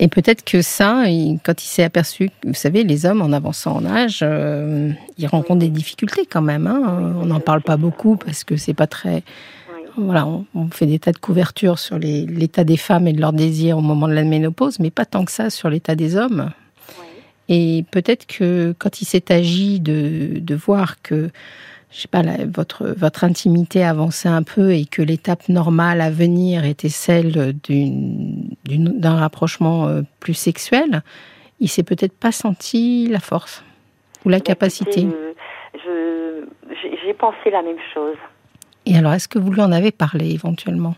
Et 0.00 0.08
peut-être 0.08 0.44
que 0.44 0.60
ça, 0.60 1.04
quand 1.44 1.62
il 1.62 1.66
s'est 1.66 1.84
aperçu, 1.84 2.30
vous 2.44 2.54
savez, 2.54 2.82
les 2.82 3.06
hommes 3.06 3.22
en 3.22 3.32
avançant 3.32 3.76
en 3.76 3.86
âge, 3.86 4.20
euh, 4.22 4.90
ils 5.18 5.28
rencontrent 5.28 5.60
des 5.60 5.68
difficultés 5.68 6.26
quand 6.26 6.42
même. 6.42 6.66
Hein. 6.66 7.14
on 7.22 7.26
n'en 7.26 7.38
parle 7.38 7.62
pas 7.62 7.76
beaucoup 7.76 8.16
parce 8.16 8.42
que 8.42 8.56
c'est 8.56 8.74
pas 8.74 8.88
très. 8.88 9.22
Voilà, 9.96 10.26
on, 10.26 10.44
on, 10.56 10.66
fait 10.66 10.86
des 10.86 10.98
tas 10.98 11.12
de 11.12 11.18
couvertures 11.18 11.78
sur 11.78 12.00
l'état 12.00 12.64
des 12.64 12.76
femmes 12.76 13.06
et 13.06 13.12
de 13.12 13.20
leurs 13.20 13.32
désirs 13.32 13.78
au 13.78 13.82
moment 13.82 14.08
de 14.08 14.14
la 14.14 14.24
ménopause, 14.24 14.80
mais 14.80 14.90
pas 14.90 15.04
tant 15.04 15.24
que 15.24 15.30
ça 15.30 15.50
sur 15.50 15.70
l'état 15.70 15.94
des 15.94 16.16
hommes. 16.16 16.50
Et 17.48 17.84
peut-être 17.90 18.26
que 18.26 18.74
quand 18.78 19.00
il 19.00 19.04
s'est 19.04 19.30
agi 19.30 19.80
de, 19.80 20.38
de 20.38 20.54
voir 20.54 21.02
que, 21.02 21.30
je 21.90 22.00
sais 22.00 22.08
pas, 22.08 22.22
votre, 22.46 22.86
votre 22.96 23.24
intimité 23.24 23.84
avançait 23.84 24.28
un 24.28 24.42
peu 24.42 24.72
et 24.72 24.86
que 24.86 25.02
l'étape 25.02 25.48
normale 25.48 26.00
à 26.00 26.10
venir 26.10 26.64
était 26.64 26.88
celle 26.88 27.54
d'un 28.64 29.16
rapprochement 29.16 29.86
euh, 29.86 30.02
plus 30.20 30.34
sexuel, 30.34 31.02
il 31.60 31.68
s'est 31.68 31.82
peut-être 31.82 32.16
pas 32.16 32.32
senti 32.32 33.08
la 33.08 33.20
force 33.20 33.62
ou 34.24 34.28
la 34.30 34.40
capacité. 34.40 35.06
Euh, 35.06 35.32
j'ai 37.04 37.14
pensé 37.14 37.50
la 37.50 37.62
même 37.62 37.78
chose. 37.92 38.16
Et 38.86 38.96
alors, 38.96 39.12
est-ce 39.12 39.28
que 39.28 39.38
vous 39.38 39.50
lui 39.50 39.60
en 39.60 39.72
avez 39.72 39.92
parlé 39.92 40.32
éventuellement? 40.32 40.94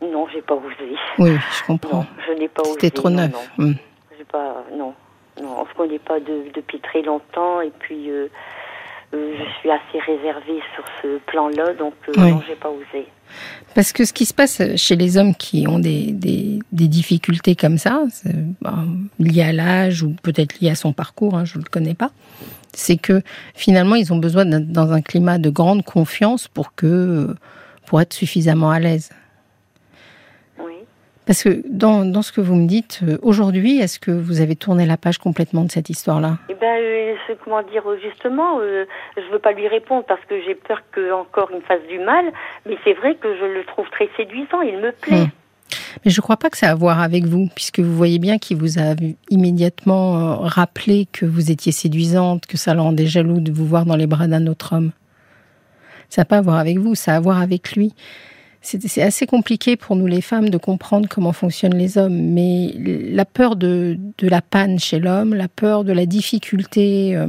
Non, 0.00 0.26
j'ai 0.32 0.42
pas 0.42 0.54
osé. 0.54 0.96
Oui, 1.18 1.36
je 1.58 1.66
comprends. 1.66 2.06
je 2.26 2.32
n'ai 2.38 2.48
pas 2.48 2.62
osé. 2.62 2.72
C'était 2.72 2.90
trop 2.90 3.10
neuf. 3.10 3.32
Non. 3.58 3.66
Hmm. 3.66 3.74
Pas, 4.30 4.64
non. 4.74 4.94
On 5.38 5.66
se 5.66 5.74
connaît 5.74 5.98
pas 5.98 6.20
depuis 6.20 6.80
très 6.80 7.02
longtemps 7.02 7.60
et 7.60 7.72
puis 7.78 8.10
euh, 8.10 8.28
euh, 9.14 9.34
je 9.38 9.60
suis 9.60 9.70
assez 9.70 9.98
réservée 9.98 10.60
sur 10.74 10.84
ce 11.02 11.18
plan-là, 11.30 11.72
donc 11.74 11.94
euh, 12.08 12.12
non, 12.16 12.42
j'ai 12.46 12.54
pas 12.54 12.70
osé. 12.70 13.06
Parce 13.74 13.92
que 13.92 14.04
ce 14.04 14.12
qui 14.12 14.26
se 14.26 14.34
passe 14.34 14.60
chez 14.76 14.96
les 14.96 15.16
hommes 15.16 15.34
qui 15.34 15.66
ont 15.66 15.78
des, 15.78 16.12
des, 16.12 16.88
difficultés 16.88 17.56
comme 17.56 17.78
ça, 17.78 18.02
liées 19.18 19.42
à 19.42 19.52
l'âge 19.52 20.02
ou 20.02 20.14
peut-être 20.22 20.60
liées 20.60 20.70
à 20.70 20.74
son 20.74 20.92
parcours, 20.92 21.34
hein, 21.34 21.46
je 21.46 21.56
ne 21.56 21.64
le 21.64 21.70
connais 21.70 21.94
pas, 21.94 22.10
c'est 22.74 22.98
que 22.98 23.22
finalement 23.54 23.94
ils 23.94 24.12
ont 24.12 24.18
besoin 24.18 24.44
d'être 24.44 24.70
dans 24.70 24.92
un 24.92 25.00
climat 25.00 25.38
de 25.38 25.48
grande 25.48 25.82
confiance 25.82 26.48
pour 26.48 26.74
que 26.74 27.34
pour 27.86 28.00
être 28.02 28.12
suffisamment 28.12 28.70
à 28.70 28.80
l'aise. 28.80 29.10
Parce 31.26 31.44
que 31.44 31.62
dans, 31.68 32.04
dans, 32.04 32.22
ce 32.22 32.32
que 32.32 32.40
vous 32.40 32.56
me 32.56 32.66
dites 32.66 33.00
euh, 33.02 33.18
aujourd'hui, 33.22 33.78
est-ce 33.78 34.00
que 34.00 34.10
vous 34.10 34.40
avez 34.40 34.56
tourné 34.56 34.86
la 34.86 34.96
page 34.96 35.18
complètement 35.18 35.64
de 35.64 35.70
cette 35.70 35.88
histoire-là? 35.88 36.38
Eh 36.48 36.54
ben, 36.54 36.76
euh, 36.80 37.14
comment 37.44 37.62
dire 37.62 37.84
justement, 38.02 38.58
euh, 38.60 38.84
je 39.16 39.32
veux 39.32 39.38
pas 39.38 39.52
lui 39.52 39.68
répondre 39.68 40.04
parce 40.06 40.24
que 40.28 40.40
j'ai 40.42 40.54
peur 40.54 40.82
que 40.90 41.12
encore 41.12 41.48
il 41.52 41.56
me 41.56 41.62
fasse 41.62 41.82
du 41.88 41.98
mal. 41.98 42.32
Mais 42.66 42.76
c'est 42.84 42.94
vrai 42.94 43.14
que 43.14 43.36
je 43.36 43.44
le 43.44 43.64
trouve 43.64 43.88
très 43.90 44.08
séduisant. 44.16 44.60
Il 44.62 44.78
me 44.78 44.92
plaît. 44.92 45.24
Hmm. 45.24 45.30
Mais 46.04 46.10
je 46.10 46.18
ne 46.18 46.22
crois 46.22 46.36
pas 46.36 46.50
que 46.50 46.56
ça 46.56 46.68
a 46.68 46.70
à 46.72 46.74
voir 46.74 47.00
avec 47.00 47.24
vous, 47.24 47.48
puisque 47.54 47.80
vous 47.80 47.94
voyez 47.94 48.18
bien 48.18 48.38
qu'il 48.38 48.56
vous 48.56 48.78
a 48.78 48.94
immédiatement 49.30 50.16
euh, 50.16 50.34
rappelé 50.40 51.06
que 51.12 51.24
vous 51.24 51.50
étiez 51.50 51.72
séduisante, 51.72 52.46
que 52.46 52.56
ça 52.56 52.74
le 52.74 52.80
rendait 52.80 53.06
jaloux 53.06 53.40
de 53.40 53.52
vous 53.52 53.66
voir 53.66 53.84
dans 53.84 53.96
les 53.96 54.06
bras 54.06 54.26
d'un 54.26 54.46
autre 54.46 54.74
homme. 54.74 54.92
Ça 56.08 56.22
n'a 56.22 56.24
pas 56.26 56.38
à 56.38 56.40
voir 56.42 56.56
avec 56.56 56.78
vous, 56.78 56.94
ça 56.94 57.12
a 57.12 57.16
à 57.16 57.20
voir 57.20 57.40
avec 57.40 57.72
lui 57.72 57.94
c'est 58.62 59.02
assez 59.02 59.26
compliqué 59.26 59.76
pour 59.76 59.96
nous 59.96 60.06
les 60.06 60.20
femmes 60.20 60.48
de 60.48 60.56
comprendre 60.56 61.08
comment 61.08 61.32
fonctionnent 61.32 61.76
les 61.76 61.98
hommes, 61.98 62.16
mais 62.16 62.72
la 62.78 63.24
peur 63.24 63.56
de, 63.56 63.98
de 64.18 64.28
la 64.28 64.40
panne 64.40 64.78
chez 64.78 65.00
l'homme, 65.00 65.34
la 65.34 65.48
peur 65.48 65.84
de 65.84 65.92
la 65.92 66.06
difficulté 66.06 67.16
euh, 67.16 67.26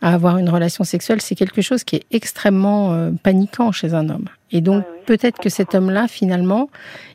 à 0.00 0.14
avoir 0.14 0.38
une 0.38 0.48
relation 0.48 0.84
sexuelle, 0.84 1.20
c'est 1.20 1.34
quelque 1.34 1.60
chose 1.60 1.82
qui 1.84 1.96
est 1.96 2.06
extrêmement 2.12 2.92
euh, 2.92 3.10
paniquant 3.22 3.72
chez 3.72 3.94
un 3.94 4.08
homme. 4.08 4.28
Et 4.52 4.60
donc 4.60 4.84
peut-être 5.06 5.38
que 5.38 5.48
cet 5.48 5.74
homme-là, 5.74 6.08
finalement, 6.08 6.70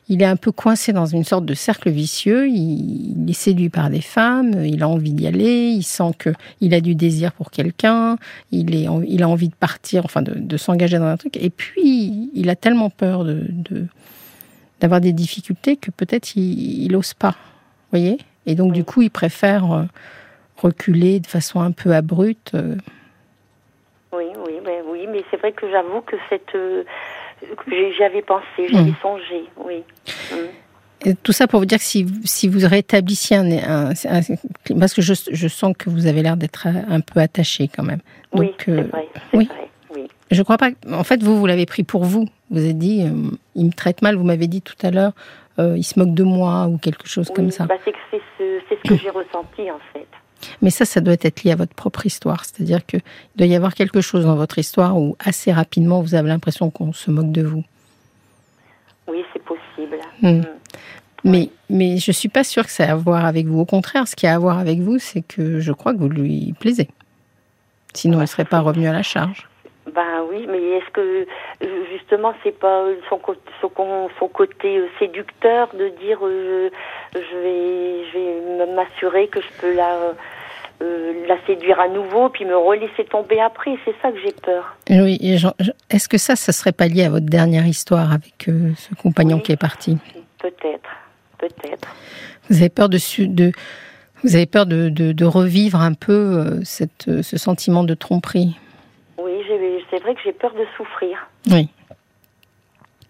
il 0.08 0.22
est 0.22 0.26
un 0.26 0.36
peu 0.36 0.52
coincé 0.52 0.92
dans 0.92 1.06
une 1.06 1.24
sorte 1.24 1.44
de 1.44 1.54
cercle 1.54 1.90
vicieux. 1.90 2.48
Il, 2.48 3.28
est 3.28 3.32
séduit 3.32 3.68
par 3.68 3.90
des 3.90 4.00
femmes, 4.00 4.64
il 4.64 4.82
a 4.82 4.88
envie 4.88 5.12
d'y 5.12 5.26
aller, 5.26 5.68
il 5.68 5.82
sent 5.82 6.12
que 6.18 6.30
il 6.60 6.74
a 6.74 6.80
du 6.80 6.94
désir 6.94 7.32
pour 7.32 7.50
quelqu'un, 7.50 8.16
il 8.52 8.74
est, 8.74 8.86
il 9.06 9.22
a 9.22 9.28
envie 9.28 9.48
de 9.48 9.54
partir, 9.54 10.04
enfin 10.04 10.22
de, 10.22 10.56
s'engager 10.56 10.98
dans 10.98 11.06
un 11.06 11.16
truc. 11.16 11.36
Et 11.36 11.50
puis 11.50 12.30
il 12.34 12.48
a 12.48 12.56
tellement 12.56 12.90
peur 12.90 13.24
de, 13.24 13.42
d'avoir 14.80 15.00
des 15.00 15.12
difficultés 15.12 15.76
que 15.76 15.90
peut-être 15.90 16.36
il, 16.36 16.90
n'ose 16.92 17.14
pas, 17.14 17.34
voyez. 17.90 18.18
Et 18.46 18.54
donc 18.54 18.72
du 18.72 18.84
coup, 18.84 19.02
il 19.02 19.10
préfère 19.10 19.72
euh, 19.72 19.82
reculer 20.56 21.20
de 21.20 21.26
façon 21.26 21.60
un 21.60 21.72
peu 21.72 21.92
abrupte. 21.92 22.52
Euh. 22.54 22.76
Oui, 24.12 24.26
oui, 24.46 24.60
mais, 24.64 24.82
oui, 24.88 25.06
mais 25.10 25.24
c'est 25.30 25.36
vrai 25.36 25.52
que 25.52 25.68
j'avoue 25.68 26.00
que 26.02 26.16
cette 26.30 26.54
euh, 26.54 26.84
j'avais 27.98 28.22
pensé, 28.22 28.68
j'avais 28.68 28.90
hmm. 28.90 28.96
songé, 29.02 29.44
oui. 29.56 29.82
Et 31.04 31.14
tout 31.14 31.32
ça 31.32 31.46
pour 31.46 31.60
vous 31.60 31.66
dire 31.66 31.78
que 31.78 31.84
si, 31.84 32.06
si 32.24 32.48
vous 32.48 32.66
rétablissiez 32.66 33.36
un, 33.36 33.92
parce 34.78 34.94
que 34.94 35.02
je, 35.02 35.14
je, 35.30 35.48
sens 35.48 35.74
que 35.78 35.90
vous 35.90 36.06
avez 36.06 36.22
l'air 36.22 36.36
d'être 36.36 36.66
un 36.66 37.00
peu 37.00 37.20
attaché 37.20 37.68
quand 37.68 37.82
même. 37.82 38.00
Donc, 38.32 38.42
oui, 38.42 38.54
c'est 38.64 38.70
euh, 38.72 38.82
vrai, 38.82 39.08
oui. 39.34 39.44
Vrai, 39.46 39.68
oui. 39.94 40.08
Je 40.30 40.42
crois 40.42 40.56
pas. 40.56 40.70
En 40.90 41.04
fait, 41.04 41.22
vous, 41.22 41.38
vous 41.38 41.46
l'avez 41.46 41.66
pris 41.66 41.84
pour 41.84 42.04
vous. 42.04 42.26
Vous 42.50 42.58
avez 42.58 42.72
dit, 42.72 43.02
euh, 43.02 43.30
il 43.54 43.66
me 43.66 43.72
traite 43.72 44.02
mal. 44.02 44.16
Vous 44.16 44.24
m'avez 44.24 44.46
dit 44.46 44.62
tout 44.62 44.74
à 44.82 44.90
l'heure, 44.90 45.12
euh, 45.58 45.76
il 45.76 45.84
se 45.84 45.98
moque 45.98 46.14
de 46.14 46.24
moi 46.24 46.66
ou 46.66 46.78
quelque 46.78 47.06
chose 47.06 47.30
comme 47.34 47.50
ça. 47.50 47.66
Bah, 47.66 47.76
c'est 47.84 47.94
ce, 48.38 48.60
ce 48.70 48.88
que 48.88 48.96
j'ai 48.96 49.10
ressenti 49.10 49.70
en 49.70 49.80
fait. 49.92 50.08
Mais 50.62 50.70
ça, 50.70 50.84
ça 50.84 51.00
doit 51.00 51.16
être 51.20 51.42
lié 51.44 51.52
à 51.52 51.56
votre 51.56 51.74
propre 51.74 52.06
histoire. 52.06 52.44
C'est-à-dire 52.44 52.84
qu'il 52.84 53.00
doit 53.36 53.46
y 53.46 53.54
avoir 53.54 53.74
quelque 53.74 54.00
chose 54.00 54.24
dans 54.24 54.36
votre 54.36 54.58
histoire 54.58 54.98
où 54.98 55.16
assez 55.18 55.52
rapidement 55.52 56.02
vous 56.02 56.14
avez 56.14 56.28
l'impression 56.28 56.70
qu'on 56.70 56.92
se 56.92 57.10
moque 57.10 57.32
de 57.32 57.42
vous. 57.42 57.64
Oui, 59.08 59.24
c'est 59.32 59.42
possible. 59.42 59.98
Hmm. 60.22 60.40
Hmm. 60.40 60.44
Mais, 61.24 61.50
mais 61.70 61.98
je 61.98 62.10
ne 62.10 62.14
suis 62.14 62.28
pas 62.28 62.44
sûre 62.44 62.64
que 62.64 62.70
ça 62.70 62.84
ait 62.84 62.90
à 62.90 62.96
voir 62.96 63.24
avec 63.24 63.46
vous. 63.46 63.60
Au 63.60 63.64
contraire, 63.64 64.06
ce 64.06 64.14
qui 64.14 64.26
a 64.26 64.34
à 64.34 64.38
voir 64.38 64.58
avec 64.58 64.80
vous, 64.80 64.98
c'est 64.98 65.22
que 65.22 65.60
je 65.60 65.72
crois 65.72 65.92
que 65.92 65.98
vous 65.98 66.08
lui 66.08 66.54
plaisez. 66.60 66.88
Sinon, 67.94 68.18
elle 68.18 68.22
ne 68.22 68.26
serait 68.26 68.44
pas 68.44 68.60
revenue 68.60 68.86
à 68.86 68.92
la 68.92 69.02
charge. 69.02 69.48
Ben 69.94 70.24
oui, 70.28 70.46
mais 70.48 70.58
est-ce 70.58 70.90
que 70.90 71.26
justement 71.92 72.34
c'est 72.42 72.58
pas 72.58 72.86
son, 73.08 73.20
son, 73.60 74.08
son, 74.18 74.28
côté 74.28 74.78
euh, 74.78 74.88
séducteur 74.98 75.68
de 75.74 75.90
dire 76.04 76.18
euh, 76.22 76.70
je 77.14 77.36
vais, 77.36 78.04
je 78.12 78.18
vais 78.18 78.74
m'assurer 78.74 79.28
que 79.28 79.40
je 79.40 79.46
peux 79.60 79.74
la, 79.76 79.96
euh, 80.82 81.26
la 81.28 81.36
séduire 81.46 81.78
à 81.78 81.88
nouveau 81.88 82.28
puis 82.30 82.44
me 82.44 82.56
relaisser 82.56 83.04
tomber 83.04 83.40
après? 83.40 83.76
C'est 83.84 83.94
ça 84.02 84.10
que 84.10 84.18
j'ai 84.20 84.32
peur. 84.32 84.76
Oui, 84.90 85.18
est-ce 85.88 86.08
que 86.08 86.18
ça, 86.18 86.34
ça 86.34 86.50
serait 86.50 86.72
pas 86.72 86.88
lié 86.88 87.04
à 87.04 87.10
votre 87.10 87.26
dernière 87.26 87.66
histoire 87.66 88.12
avec 88.12 88.48
ce 88.48 88.94
compagnon 88.96 89.38
qui 89.38 89.52
est 89.52 89.60
parti? 89.60 89.98
Peut-être, 90.38 90.90
peut-être. 91.38 91.94
Vous 92.50 92.56
avez 92.56 92.70
peur 92.70 92.88
de, 92.88 92.98
de 93.24 93.52
vous 94.24 94.34
avez 94.34 94.46
peur 94.46 94.66
de, 94.66 94.88
de, 94.88 95.12
de 95.12 95.24
revivre 95.24 95.80
un 95.80 95.92
peu 95.92 96.60
cette, 96.64 97.22
ce 97.22 97.38
sentiment 97.38 97.84
de 97.84 97.94
tromperie? 97.94 98.56
Vrai 100.06 100.14
que 100.14 100.20
j'ai 100.24 100.32
peur 100.32 100.54
de 100.54 100.64
souffrir. 100.76 101.28
Oui. 101.50 101.68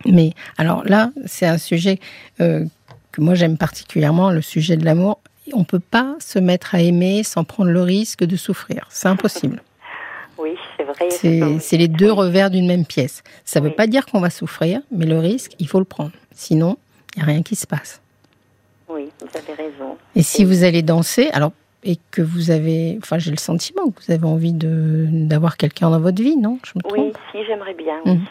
Mais 0.05 0.33
alors 0.59 0.85
là, 0.85 1.11
c'est 1.27 1.47
un 1.47 1.59
sujet 1.59 1.99
euh, 2.41 2.65
que 3.13 3.21
moi 3.21 3.35
j'aime 3.35 3.59
particulièrement, 3.59 4.31
le 4.31 4.43
sujet 4.43 4.77
de 4.77 4.85
l'amour. 4.85 5.21
On 5.53 5.61
ne 5.61 5.65
peut 5.65 5.81
pas 5.81 6.17
se 6.19 6.39
mettre 6.39 6.75
à 6.75 6.81
aimer 6.81 7.23
sans 7.23 7.45
prendre 7.45 7.71
le 7.71 7.83
risque 7.83 8.25
de 8.25 8.37
souffrir. 8.37 8.87
C'est 8.91 9.09
impossible. 9.09 9.63
oui, 10.39 10.57
c'est 10.77 10.85
vrai. 10.85 11.61
C'est 11.61 11.77
les 11.77 11.89
deux 11.89 12.11
revers 12.11 12.51
d'une 12.51 12.67
même 12.67 12.85
pièce. 12.85 13.23
Ça 13.45 13.61
ne 13.61 13.69
veut 13.69 13.75
pas 13.75 13.87
dire 13.87 14.07
qu'on 14.07 14.21
va 14.21 14.31
souffrir, 14.31 14.81
mais 14.91 15.07
le 15.07 15.19
risque, 15.19 15.53
il 15.59 15.69
faut 15.69 15.79
le 15.79 15.85
prendre. 15.85 16.13
Sinon, 16.33 16.79
il 17.15 17.19
n'y 17.19 17.23
a 17.23 17.27
rien 17.27 17.43
qui 17.43 17.57
se 17.57 17.67
passe. 17.67 18.01
Oui, 18.89 19.11
vous 19.21 19.39
avez 19.39 19.55
raison. 19.55 19.97
Et 20.15 20.23
si 20.23 20.45
vous 20.45 20.65
allez 20.65 20.83
danser, 20.83 21.29
alors 21.33 21.53
et 21.87 21.99
que 22.11 22.21
vous 22.21 22.51
avez, 22.51 22.99
enfin 23.01 23.19
j'ai 23.19 23.31
le 23.31 23.37
sentiment 23.39 23.91
que 23.91 24.05
vous 24.05 24.13
avez 24.13 24.27
envie 24.27 24.53
de 24.53 25.07
d'avoir 25.11 25.57
quelqu'un 25.57 25.89
dans 25.89 26.01
votre 26.01 26.21
vie, 26.21 26.37
non? 26.37 26.59
Je 26.65 26.73
me 26.75 26.83
trompe? 26.83 26.99
Oui, 26.99 27.13
si 27.33 27.47
j'aimerais 27.47 27.75
bien. 27.75 28.01
Mmh. 28.05 28.25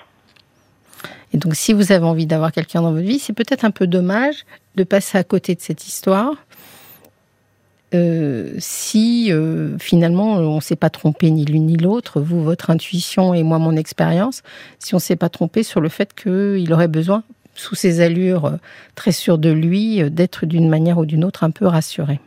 Et 1.34 1.38
donc 1.38 1.56
si 1.56 1.72
vous 1.72 1.94
avez 1.94 2.06
envie 2.06 2.26
d'avoir 2.26 2.52
quelqu'un 2.52 2.82
dans 2.82 2.92
votre 2.92 3.08
vie, 3.08 3.18
c'est 3.18 3.34
peut-être 3.34 3.64
un 3.64 3.72
peu 3.72 3.88
dommage 3.88 4.46
de 4.76 4.84
passer 4.84 5.18
à 5.18 5.24
côté 5.24 5.56
de 5.56 5.62
cette 5.62 5.88
histoire. 5.88 6.34
Euh, 7.94 8.56
si 8.58 9.32
euh, 9.32 9.78
finalement 9.78 10.34
on 10.34 10.56
ne 10.56 10.62
s'est 10.62 10.76
pas 10.76 10.90
trompé 10.90 11.32
ni 11.32 11.46
l'une 11.46 11.68
ni 11.68 11.78
l'autre, 11.78 12.20
vous, 12.20 12.44
votre 12.44 12.70
intuition 12.72 13.34
et 13.34 13.44
moi, 13.44 13.58
mon 13.58 13.78
expérience, 13.78 14.44
si 14.80 14.96
on 14.96 14.98
ne 14.98 15.02
s'est 15.02 15.16
pas 15.16 15.30
trompé 15.30 15.64
sur 15.64 15.80
le 15.80 15.88
fait 15.88 16.14
qu'il 16.14 16.74
aurait 16.74 16.90
besoin, 16.90 17.24
sous 17.54 17.76
ses 17.76 18.02
allures 18.02 18.46
euh, 18.46 18.58
très 18.96 19.14
sûres 19.14 19.38
de 19.38 19.50
lui, 19.50 20.04
d'être 20.12 20.46
d'une 20.46 20.68
manière 20.68 20.98
ou 20.98 21.06
d'une 21.06 21.24
autre 21.24 21.46
un 21.46 21.52
peu 21.52 21.68
rassuré. 21.68 22.20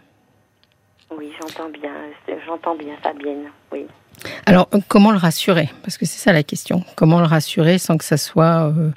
Oui, 1.10 1.32
j'entends 1.40 1.70
bien, 1.70 1.92
j'entends 2.46 2.74
bien 2.74 2.94
Fabienne, 3.02 3.50
oui. 3.72 3.86
Alors, 4.46 4.68
comment 4.88 5.10
le 5.10 5.16
rassurer? 5.16 5.70
Parce 5.82 5.96
que 5.96 6.04
c'est 6.04 6.18
ça 6.18 6.32
la 6.32 6.42
question. 6.42 6.82
Comment 6.96 7.20
le 7.20 7.26
rassurer 7.26 7.78
sans 7.78 7.96
que 7.96 8.04
ça 8.04 8.16
soit, 8.16 8.68
euh, 8.68 8.90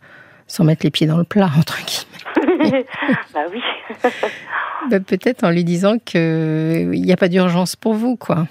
sans 0.47 0.63
mettre 0.63 0.83
les 0.83 0.91
pieds 0.91 1.07
dans 1.07 1.17
le 1.17 1.23
plat, 1.23 1.49
entre 1.57 1.77
guillemets? 1.85 2.85
Bah 3.33 3.45
oui. 3.51 3.61
bah, 4.89 4.99
Peut-être 4.99 5.43
en 5.43 5.51
lui 5.51 5.63
disant 5.63 5.97
qu'il 5.99 6.89
n'y 6.89 7.13
a 7.13 7.17
pas 7.17 7.27
d'urgence 7.27 7.75
pour 7.75 7.93
vous, 7.93 8.17
quoi. 8.17 8.45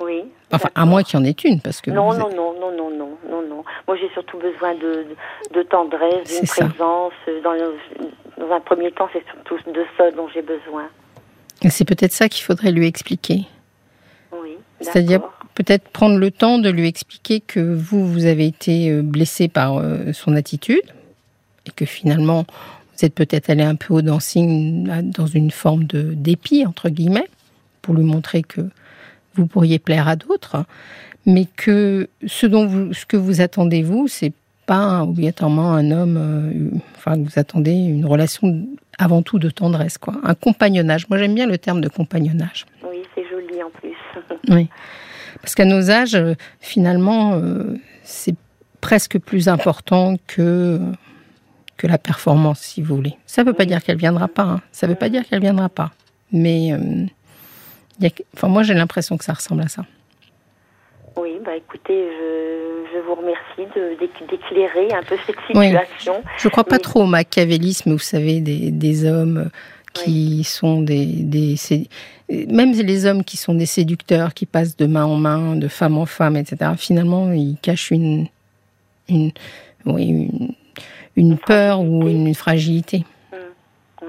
Oui. 0.00 0.24
Enfin, 0.52 0.68
à 0.74 0.84
moins 0.84 1.02
qu'il 1.02 1.18
y 1.18 1.22
en 1.22 1.24
ait 1.24 1.36
une, 1.44 1.60
parce 1.60 1.80
que. 1.80 1.90
Non, 1.90 2.12
non, 2.12 2.28
non, 2.30 2.54
non, 2.58 2.72
non, 2.72 2.90
non, 2.90 3.18
non, 3.28 3.42
non. 3.42 3.64
Moi, 3.86 3.96
j'ai 3.96 4.10
surtout 4.10 4.38
besoin 4.38 4.74
de, 4.74 5.06
de, 5.54 5.62
tendresse, 5.62 6.28
d'une 6.28 6.48
présence. 6.48 7.12
Dans, 7.44 7.54
dans 8.38 8.52
un 8.52 8.60
premier 8.60 8.90
temps, 8.90 9.08
c'est 9.12 9.24
surtout 9.26 9.58
de 9.70 9.84
ça 9.96 10.10
dont 10.10 10.28
j'ai 10.28 10.42
besoin. 10.42 10.88
C'est 11.68 11.84
peut-être 11.84 12.12
ça 12.12 12.28
qu'il 12.28 12.42
faudrait 12.42 12.72
lui 12.72 12.86
expliquer. 12.86 13.44
Oui. 14.32 14.50
C'est-à-dire 14.80 15.20
peut-être 15.54 15.88
prendre 15.88 16.16
le 16.16 16.30
temps 16.30 16.58
de 16.58 16.70
lui 16.70 16.88
expliquer 16.88 17.40
que 17.40 17.60
vous, 17.60 18.10
vous 18.10 18.24
avez 18.24 18.46
été 18.46 18.90
euh, 18.90 19.02
blessé 19.02 19.48
par 19.48 19.76
euh, 19.76 20.12
son 20.12 20.34
attitude 20.34 20.82
et 21.66 21.70
que 21.70 21.84
finalement, 21.84 22.46
vous 22.96 23.04
êtes 23.04 23.14
peut-être 23.14 23.50
allé 23.50 23.62
un 23.62 23.74
peu 23.74 23.92
au 23.92 24.02
dancing 24.02 24.88
dans 25.02 25.26
une 25.26 25.50
forme 25.50 25.84
de 25.84 26.14
dépit, 26.14 26.64
entre 26.64 26.88
guillemets, 26.88 27.28
pour 27.82 27.94
lui 27.94 28.04
montrer 28.04 28.42
que 28.42 28.62
vous 29.34 29.46
pourriez 29.46 29.78
plaire 29.78 30.08
à 30.08 30.16
d'autres, 30.16 30.64
mais 31.26 31.46
que 31.56 32.08
ce, 32.26 32.46
dont 32.46 32.66
vous, 32.66 32.92
ce 32.94 33.06
que 33.06 33.16
vous 33.16 33.40
attendez, 33.40 33.82
vous, 33.82 34.08
c'est 34.08 34.32
pas 34.70 35.02
obligatoirement 35.02 35.72
un 35.72 35.90
homme, 35.90 36.16
euh, 36.16 36.78
enfin, 36.96 37.16
vous 37.16 37.40
attendez 37.40 37.72
une 37.72 38.06
relation 38.06 38.68
avant 38.98 39.20
tout 39.20 39.40
de 39.40 39.50
tendresse, 39.50 39.98
quoi. 39.98 40.14
Un 40.22 40.36
compagnonnage. 40.36 41.08
Moi, 41.08 41.18
j'aime 41.18 41.34
bien 41.34 41.48
le 41.48 41.58
terme 41.58 41.80
de 41.80 41.88
compagnonnage. 41.88 42.66
Oui, 42.88 42.98
c'est 43.16 43.28
joli 43.28 43.60
en 43.64 43.70
plus. 43.70 43.96
oui. 44.48 44.68
Parce 45.42 45.56
qu'à 45.56 45.64
nos 45.64 45.90
âges, 45.90 46.14
euh, 46.14 46.34
finalement, 46.60 47.32
euh, 47.32 47.80
c'est 48.04 48.36
presque 48.80 49.18
plus 49.18 49.48
important 49.48 50.14
que, 50.28 50.78
que 51.76 51.88
la 51.88 51.98
performance, 51.98 52.60
si 52.60 52.80
vous 52.80 52.94
voulez. 52.94 53.16
Ça 53.26 53.42
ne 53.42 53.48
veut 53.48 53.54
pas 53.54 53.64
dire 53.64 53.82
qu'elle 53.82 53.98
viendra 53.98 54.28
pas. 54.28 54.44
Hein. 54.44 54.60
Ça 54.70 54.86
ne 54.86 54.92
veut 54.92 54.98
pas 54.98 55.08
dire 55.08 55.26
qu'elle 55.26 55.40
viendra 55.40 55.68
pas. 55.68 55.90
Mais 56.30 56.72
euh, 56.72 57.06
y 57.98 58.06
a, 58.06 58.10
enfin, 58.36 58.46
moi, 58.46 58.62
j'ai 58.62 58.74
l'impression 58.74 59.18
que 59.18 59.24
ça 59.24 59.32
ressemble 59.32 59.62
à 59.62 59.68
ça. 59.68 59.84
Oui, 61.16 61.38
bah 61.44 61.56
écoutez, 61.56 62.08
je, 62.08 62.86
je 62.94 62.98
vous 63.00 63.14
remercie 63.14 63.66
d'éclairer 64.30 64.92
un 64.92 65.02
peu 65.02 65.16
cette 65.26 65.36
situation. 65.46 66.22
Je 66.38 66.46
ne 66.46 66.50
crois 66.50 66.64
pas 66.64 66.78
trop 66.78 67.02
au 67.02 67.06
machiavélisme, 67.06 67.92
vous 67.92 67.98
savez, 67.98 68.40
des, 68.40 68.70
des 68.70 69.04
hommes 69.04 69.50
qui 69.92 70.44
sont 70.44 70.82
des, 70.82 71.06
des, 71.06 71.56
Même 72.48 72.72
les 72.72 73.06
hommes 73.06 73.24
qui 73.24 73.36
sont 73.36 73.54
des 73.54 73.66
séducteurs, 73.66 74.34
qui 74.34 74.46
passent 74.46 74.76
de 74.76 74.86
main 74.86 75.04
en 75.04 75.16
main, 75.16 75.56
de 75.56 75.68
femme 75.68 75.98
en 75.98 76.06
femme, 76.06 76.36
etc., 76.36 76.72
finalement, 76.76 77.32
ils 77.32 77.56
cachent 77.60 77.90
une, 77.90 78.28
une, 79.08 79.32
oui, 79.86 80.06
une, 80.06 80.54
une 81.16 81.38
peur 81.38 81.80
ou 81.80 82.08
une 82.08 82.34
fragilité. 82.34 83.04
Hum. 83.32 84.08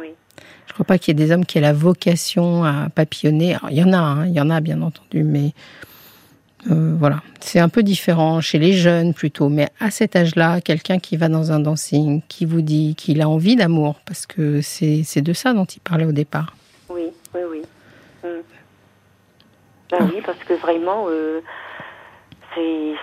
Je 0.68 0.74
crois 0.74 0.86
pas 0.86 0.98
qu'il 0.98 1.20
y 1.20 1.22
ait 1.22 1.26
des 1.26 1.34
hommes 1.34 1.46
qui 1.46 1.58
aient 1.58 1.62
la 1.62 1.74
vocation 1.74 2.64
à 2.64 2.90
papillonner. 2.94 3.58
il 3.70 3.78
y 3.78 3.84
en 3.84 3.92
a, 3.92 3.98
hein, 3.98 4.26
il 4.28 4.34
y 4.34 4.40
en 4.40 4.50
a 4.50 4.62
bien 4.62 4.82
entendu, 4.82 5.24
mais 5.24 5.52
euh, 6.70 6.94
voilà, 7.00 7.22
c'est 7.40 7.60
un 7.60 7.70
peu 7.70 7.82
différent 7.82 8.42
chez 8.42 8.60
les 8.60 8.74
jeunes 8.74 9.14
plutôt. 9.14 9.50
Mais 9.50 9.70
à 9.80 9.90
cet 9.90 10.16
âge-là, 10.16 10.62
quelqu'un 10.62 11.00
qui 11.00 11.18
va 11.18 11.28
dans 11.28 11.52
un 11.52 11.60
dancing, 11.60 12.22
qui 12.28 12.46
vous 12.46 12.62
dit 12.62 12.96
qu'il 12.96 13.22
a 13.22 13.30
envie 13.30 13.56
d'amour, 13.56 13.96
parce 14.06 14.28
que 14.28 14.62
c'est 14.62 15.22
de 15.22 15.34
ça 15.34 15.54
dont 15.54 15.66
il 15.66 15.80
parlait 15.80 16.06
au 16.06 16.12
départ. 16.12 16.56
Oui, 16.90 17.08
oui, 17.34 17.42
oui. 17.50 17.62
Hmm. 18.24 18.42
Ben 19.90 20.10
oui, 20.14 20.22
parce 20.26 20.40
que 20.40 20.54
vraiment, 20.54 21.06
euh, 21.10 21.42
c'est 22.56 22.94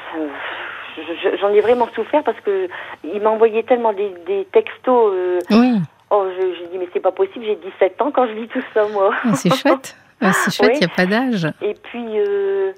j'en 1.41 1.51
ai 1.51 1.61
vraiment 1.61 1.89
souffert 1.95 2.23
parce 2.25 2.41
que 2.41 2.69
il 3.05 3.21
m'a 3.21 3.31
envoyé 3.31 3.63
tellement 3.63 3.93
des, 3.93 4.13
des 4.27 4.47
textos. 4.53 5.13
Euh, 5.13 5.39
oui. 5.51 5.81
Oh, 6.11 6.27
je, 6.39 6.71
dis, 6.71 6.79
mais 6.79 6.89
c'est 6.93 7.01
pas 7.01 7.13
possible, 7.13 7.45
j'ai 7.45 7.57
17 7.57 8.01
ans 8.01 8.11
quand 8.11 8.27
je 8.27 8.33
lis 8.33 8.49
tout 8.49 8.63
ça, 8.73 8.87
moi. 8.89 9.11
Ah, 9.25 9.35
c'est 9.35 9.55
chouette. 9.55 9.95
Ah, 10.21 10.33
c'est 10.33 10.55
chouette, 10.55 10.77
il 10.77 10.87
n'y 10.87 10.93
a 10.93 10.95
pas 10.95 11.07
d'âge. 11.07 11.47
Et 11.61 11.75
puis, 11.75 12.19
euh, 12.19 12.73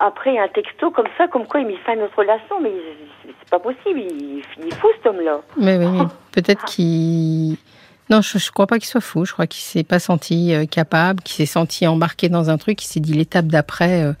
après, 0.00 0.38
un 0.38 0.48
texto 0.48 0.90
comme 0.90 1.08
ça, 1.18 1.28
comme 1.28 1.46
quoi 1.46 1.60
il 1.60 1.66
met 1.66 1.76
fin 1.84 1.92
à 1.92 1.96
notre 1.96 2.16
relation, 2.16 2.58
mais 2.62 2.72
c'est 3.22 3.50
pas 3.50 3.58
possible, 3.58 4.00
il, 4.00 4.38
est 4.38 4.74
fou 4.74 4.86
cet 4.96 5.06
homme-là. 5.06 5.42
Mais 5.58 5.76
oui, 5.76 5.98
peut-être 6.32 6.64
qu'il. 6.64 7.58
Non, 8.08 8.22
je, 8.22 8.38
ne 8.38 8.52
crois 8.52 8.66
pas 8.66 8.78
qu'il 8.78 8.88
soit 8.88 9.02
fou. 9.02 9.26
Je 9.26 9.32
crois 9.32 9.46
qu'il 9.46 9.62
s'est 9.62 9.84
pas 9.84 9.98
senti 9.98 10.54
euh, 10.54 10.64
capable, 10.64 11.22
qu'il 11.22 11.36
s'est 11.36 11.52
senti 11.52 11.86
embarqué 11.86 12.30
dans 12.30 12.48
un 12.48 12.56
truc, 12.56 12.78
qu'il 12.78 12.88
s'est 12.88 12.98
dit 12.98 13.12
l'étape 13.12 13.46
d'après, 13.46 14.02
euh, 14.02 14.12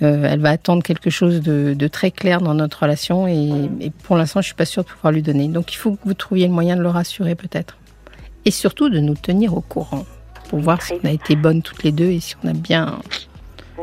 elle 0.00 0.40
va 0.40 0.50
attendre 0.50 0.82
quelque 0.82 1.10
chose 1.10 1.42
de, 1.42 1.88
très 1.88 2.10
clair 2.10 2.40
dans 2.40 2.54
notre 2.54 2.82
relation 2.82 3.28
et, 3.28 3.92
pour 4.04 4.16
l'instant, 4.16 4.40
je 4.40 4.46
suis 4.46 4.54
pas 4.54 4.64
sûre 4.64 4.82
de 4.82 4.88
pouvoir 4.88 5.12
lui 5.12 5.22
donner. 5.22 5.48
Donc, 5.48 5.72
il 5.74 5.76
faut 5.76 5.92
que 5.92 6.04
vous 6.04 6.14
trouviez 6.14 6.46
le 6.46 6.52
moyen 6.52 6.74
de 6.74 6.82
le 6.82 6.88
rassurer 6.88 7.34
peut-être. 7.34 7.76
Et 8.46 8.50
surtout 8.50 8.88
de 8.88 8.98
nous 8.98 9.14
tenir 9.14 9.54
au 9.54 9.60
courant 9.60 10.06
pour 10.48 10.58
voir 10.60 10.80
si 10.80 10.94
on 11.02 11.06
a 11.06 11.10
été 11.10 11.36
bonnes 11.36 11.62
toutes 11.62 11.82
les 11.82 11.92
deux 11.92 12.10
et 12.10 12.20
si 12.20 12.34
on 12.42 12.48
a 12.48 12.52
bien 12.54 12.98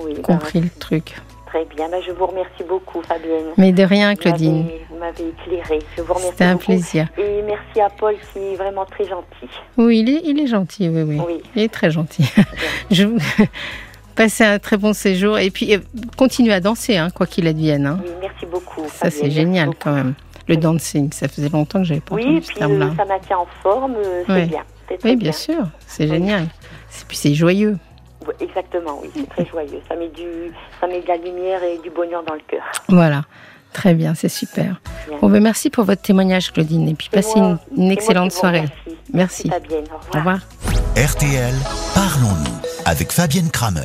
ben 0.05 0.22
compris 0.22 0.60
le 0.60 0.69
truc. 0.69 1.15
Très 1.45 1.65
bien, 1.65 1.88
ben, 1.88 2.01
je 2.05 2.12
vous 2.12 2.25
remercie 2.25 2.63
beaucoup, 2.67 3.01
Fabienne. 3.03 3.45
Mais 3.57 3.72
de 3.72 3.83
rien, 3.83 4.15
Claudine. 4.15 4.67
Vous 4.89 4.98
m'avez 4.98 5.29
éclairé. 5.29 5.79
Je 5.95 6.01
vous 6.01 6.13
remercie. 6.13 6.31
C'était 6.31 6.45
un 6.45 6.57
plaisir. 6.57 7.07
Et 7.17 7.41
merci 7.43 7.79
à 7.79 7.89
Paul 7.89 8.15
qui 8.31 8.39
est 8.39 8.55
vraiment 8.55 8.86
très 8.86 9.05
gentil. 9.05 9.50
Oui, 9.77 10.00
il 10.00 10.10
est, 10.10 10.22
il 10.25 10.39
est 10.39 10.48
gentil, 10.48 10.89
oui, 10.89 11.03
oui, 11.03 11.22
oui. 11.25 11.43
Il 11.55 11.62
est 11.62 11.74
très 11.74 11.91
gentil. 11.91 12.25
je. 12.91 13.05
Passez 14.15 14.43
un 14.43 14.60
très 14.60 14.77
bon 14.77 14.93
séjour 14.93 15.39
et 15.39 15.50
puis 15.50 15.74
euh, 15.74 15.79
continuez 16.17 16.53
à 16.53 16.60
danser, 16.60 16.98
hein, 16.98 17.10
quoi 17.10 17.25
qu'il 17.25 17.48
advienne. 17.48 17.88
Hein. 17.88 18.00
Oui, 18.03 18.12
merci 18.22 18.45
beaucoup. 18.45 18.83
Ça, 18.88 19.10
c'est 19.10 19.31
génial 19.31 19.72
quand 19.79 19.91
même. 19.91 20.13
Le 20.48 20.57
dancing, 20.57 21.12
ça 21.12 21.27
faisait 21.27 21.50
longtemps 21.50 21.79
que 21.79 21.86
j'avais 21.86 22.01
pas 22.01 22.15
oui, 22.15 22.24
entendu 22.24 22.43
ce 22.43 22.53
terme-là. 22.53 22.88
Oui, 22.89 22.95
ça 22.98 23.05
maintient 23.05 23.38
en 23.38 23.48
forme, 23.63 23.95
euh, 23.95 24.24
c'est 24.27 24.45
bien. 24.45 24.63
Oui, 25.03 25.15
bien, 25.15 25.31
sûr, 25.31 25.63
c'est 25.88 26.07
génial. 26.07 26.43
Et 26.43 27.05
puis 27.07 27.17
c'est 27.17 27.33
joyeux. 27.33 27.77
Exactement, 28.39 28.99
oui, 29.01 29.09
c'est 29.15 29.29
très 29.29 29.45
joyeux. 29.45 29.81
Ça 29.87 29.95
met, 29.95 30.09
du, 30.09 30.51
ça 30.79 30.87
met 30.87 31.01
de 31.01 31.07
la 31.07 31.17
lumière 31.17 31.63
et 31.63 31.77
du 31.79 31.89
bonheur 31.89 32.23
dans 32.23 32.33
le 32.33 32.41
cœur. 32.47 32.63
Voilà. 32.89 33.23
Très 33.73 33.95
bien, 33.95 34.13
c'est 34.13 34.29
super. 34.29 34.79
Bon, 35.19 35.29
ben, 35.29 35.41
merci 35.41 35.71
pour 35.71 35.83
votre 35.83 36.01
témoignage, 36.01 36.53
Claudine, 36.53 36.87
et 36.87 36.93
puis 36.93 37.09
passez 37.11 37.39
une, 37.39 37.91
excellente 37.91 38.31
soirée. 38.31 38.65
Merci. 39.11 39.49
merci. 39.49 39.49
Fabienne. 39.49 39.85
Au 40.13 40.17
revoir. 40.17 40.39
RTL, 40.95 41.53
parlons-nous 41.95 42.61
avec 42.85 43.11
Fabienne 43.11 43.49
Kramer. 43.49 43.81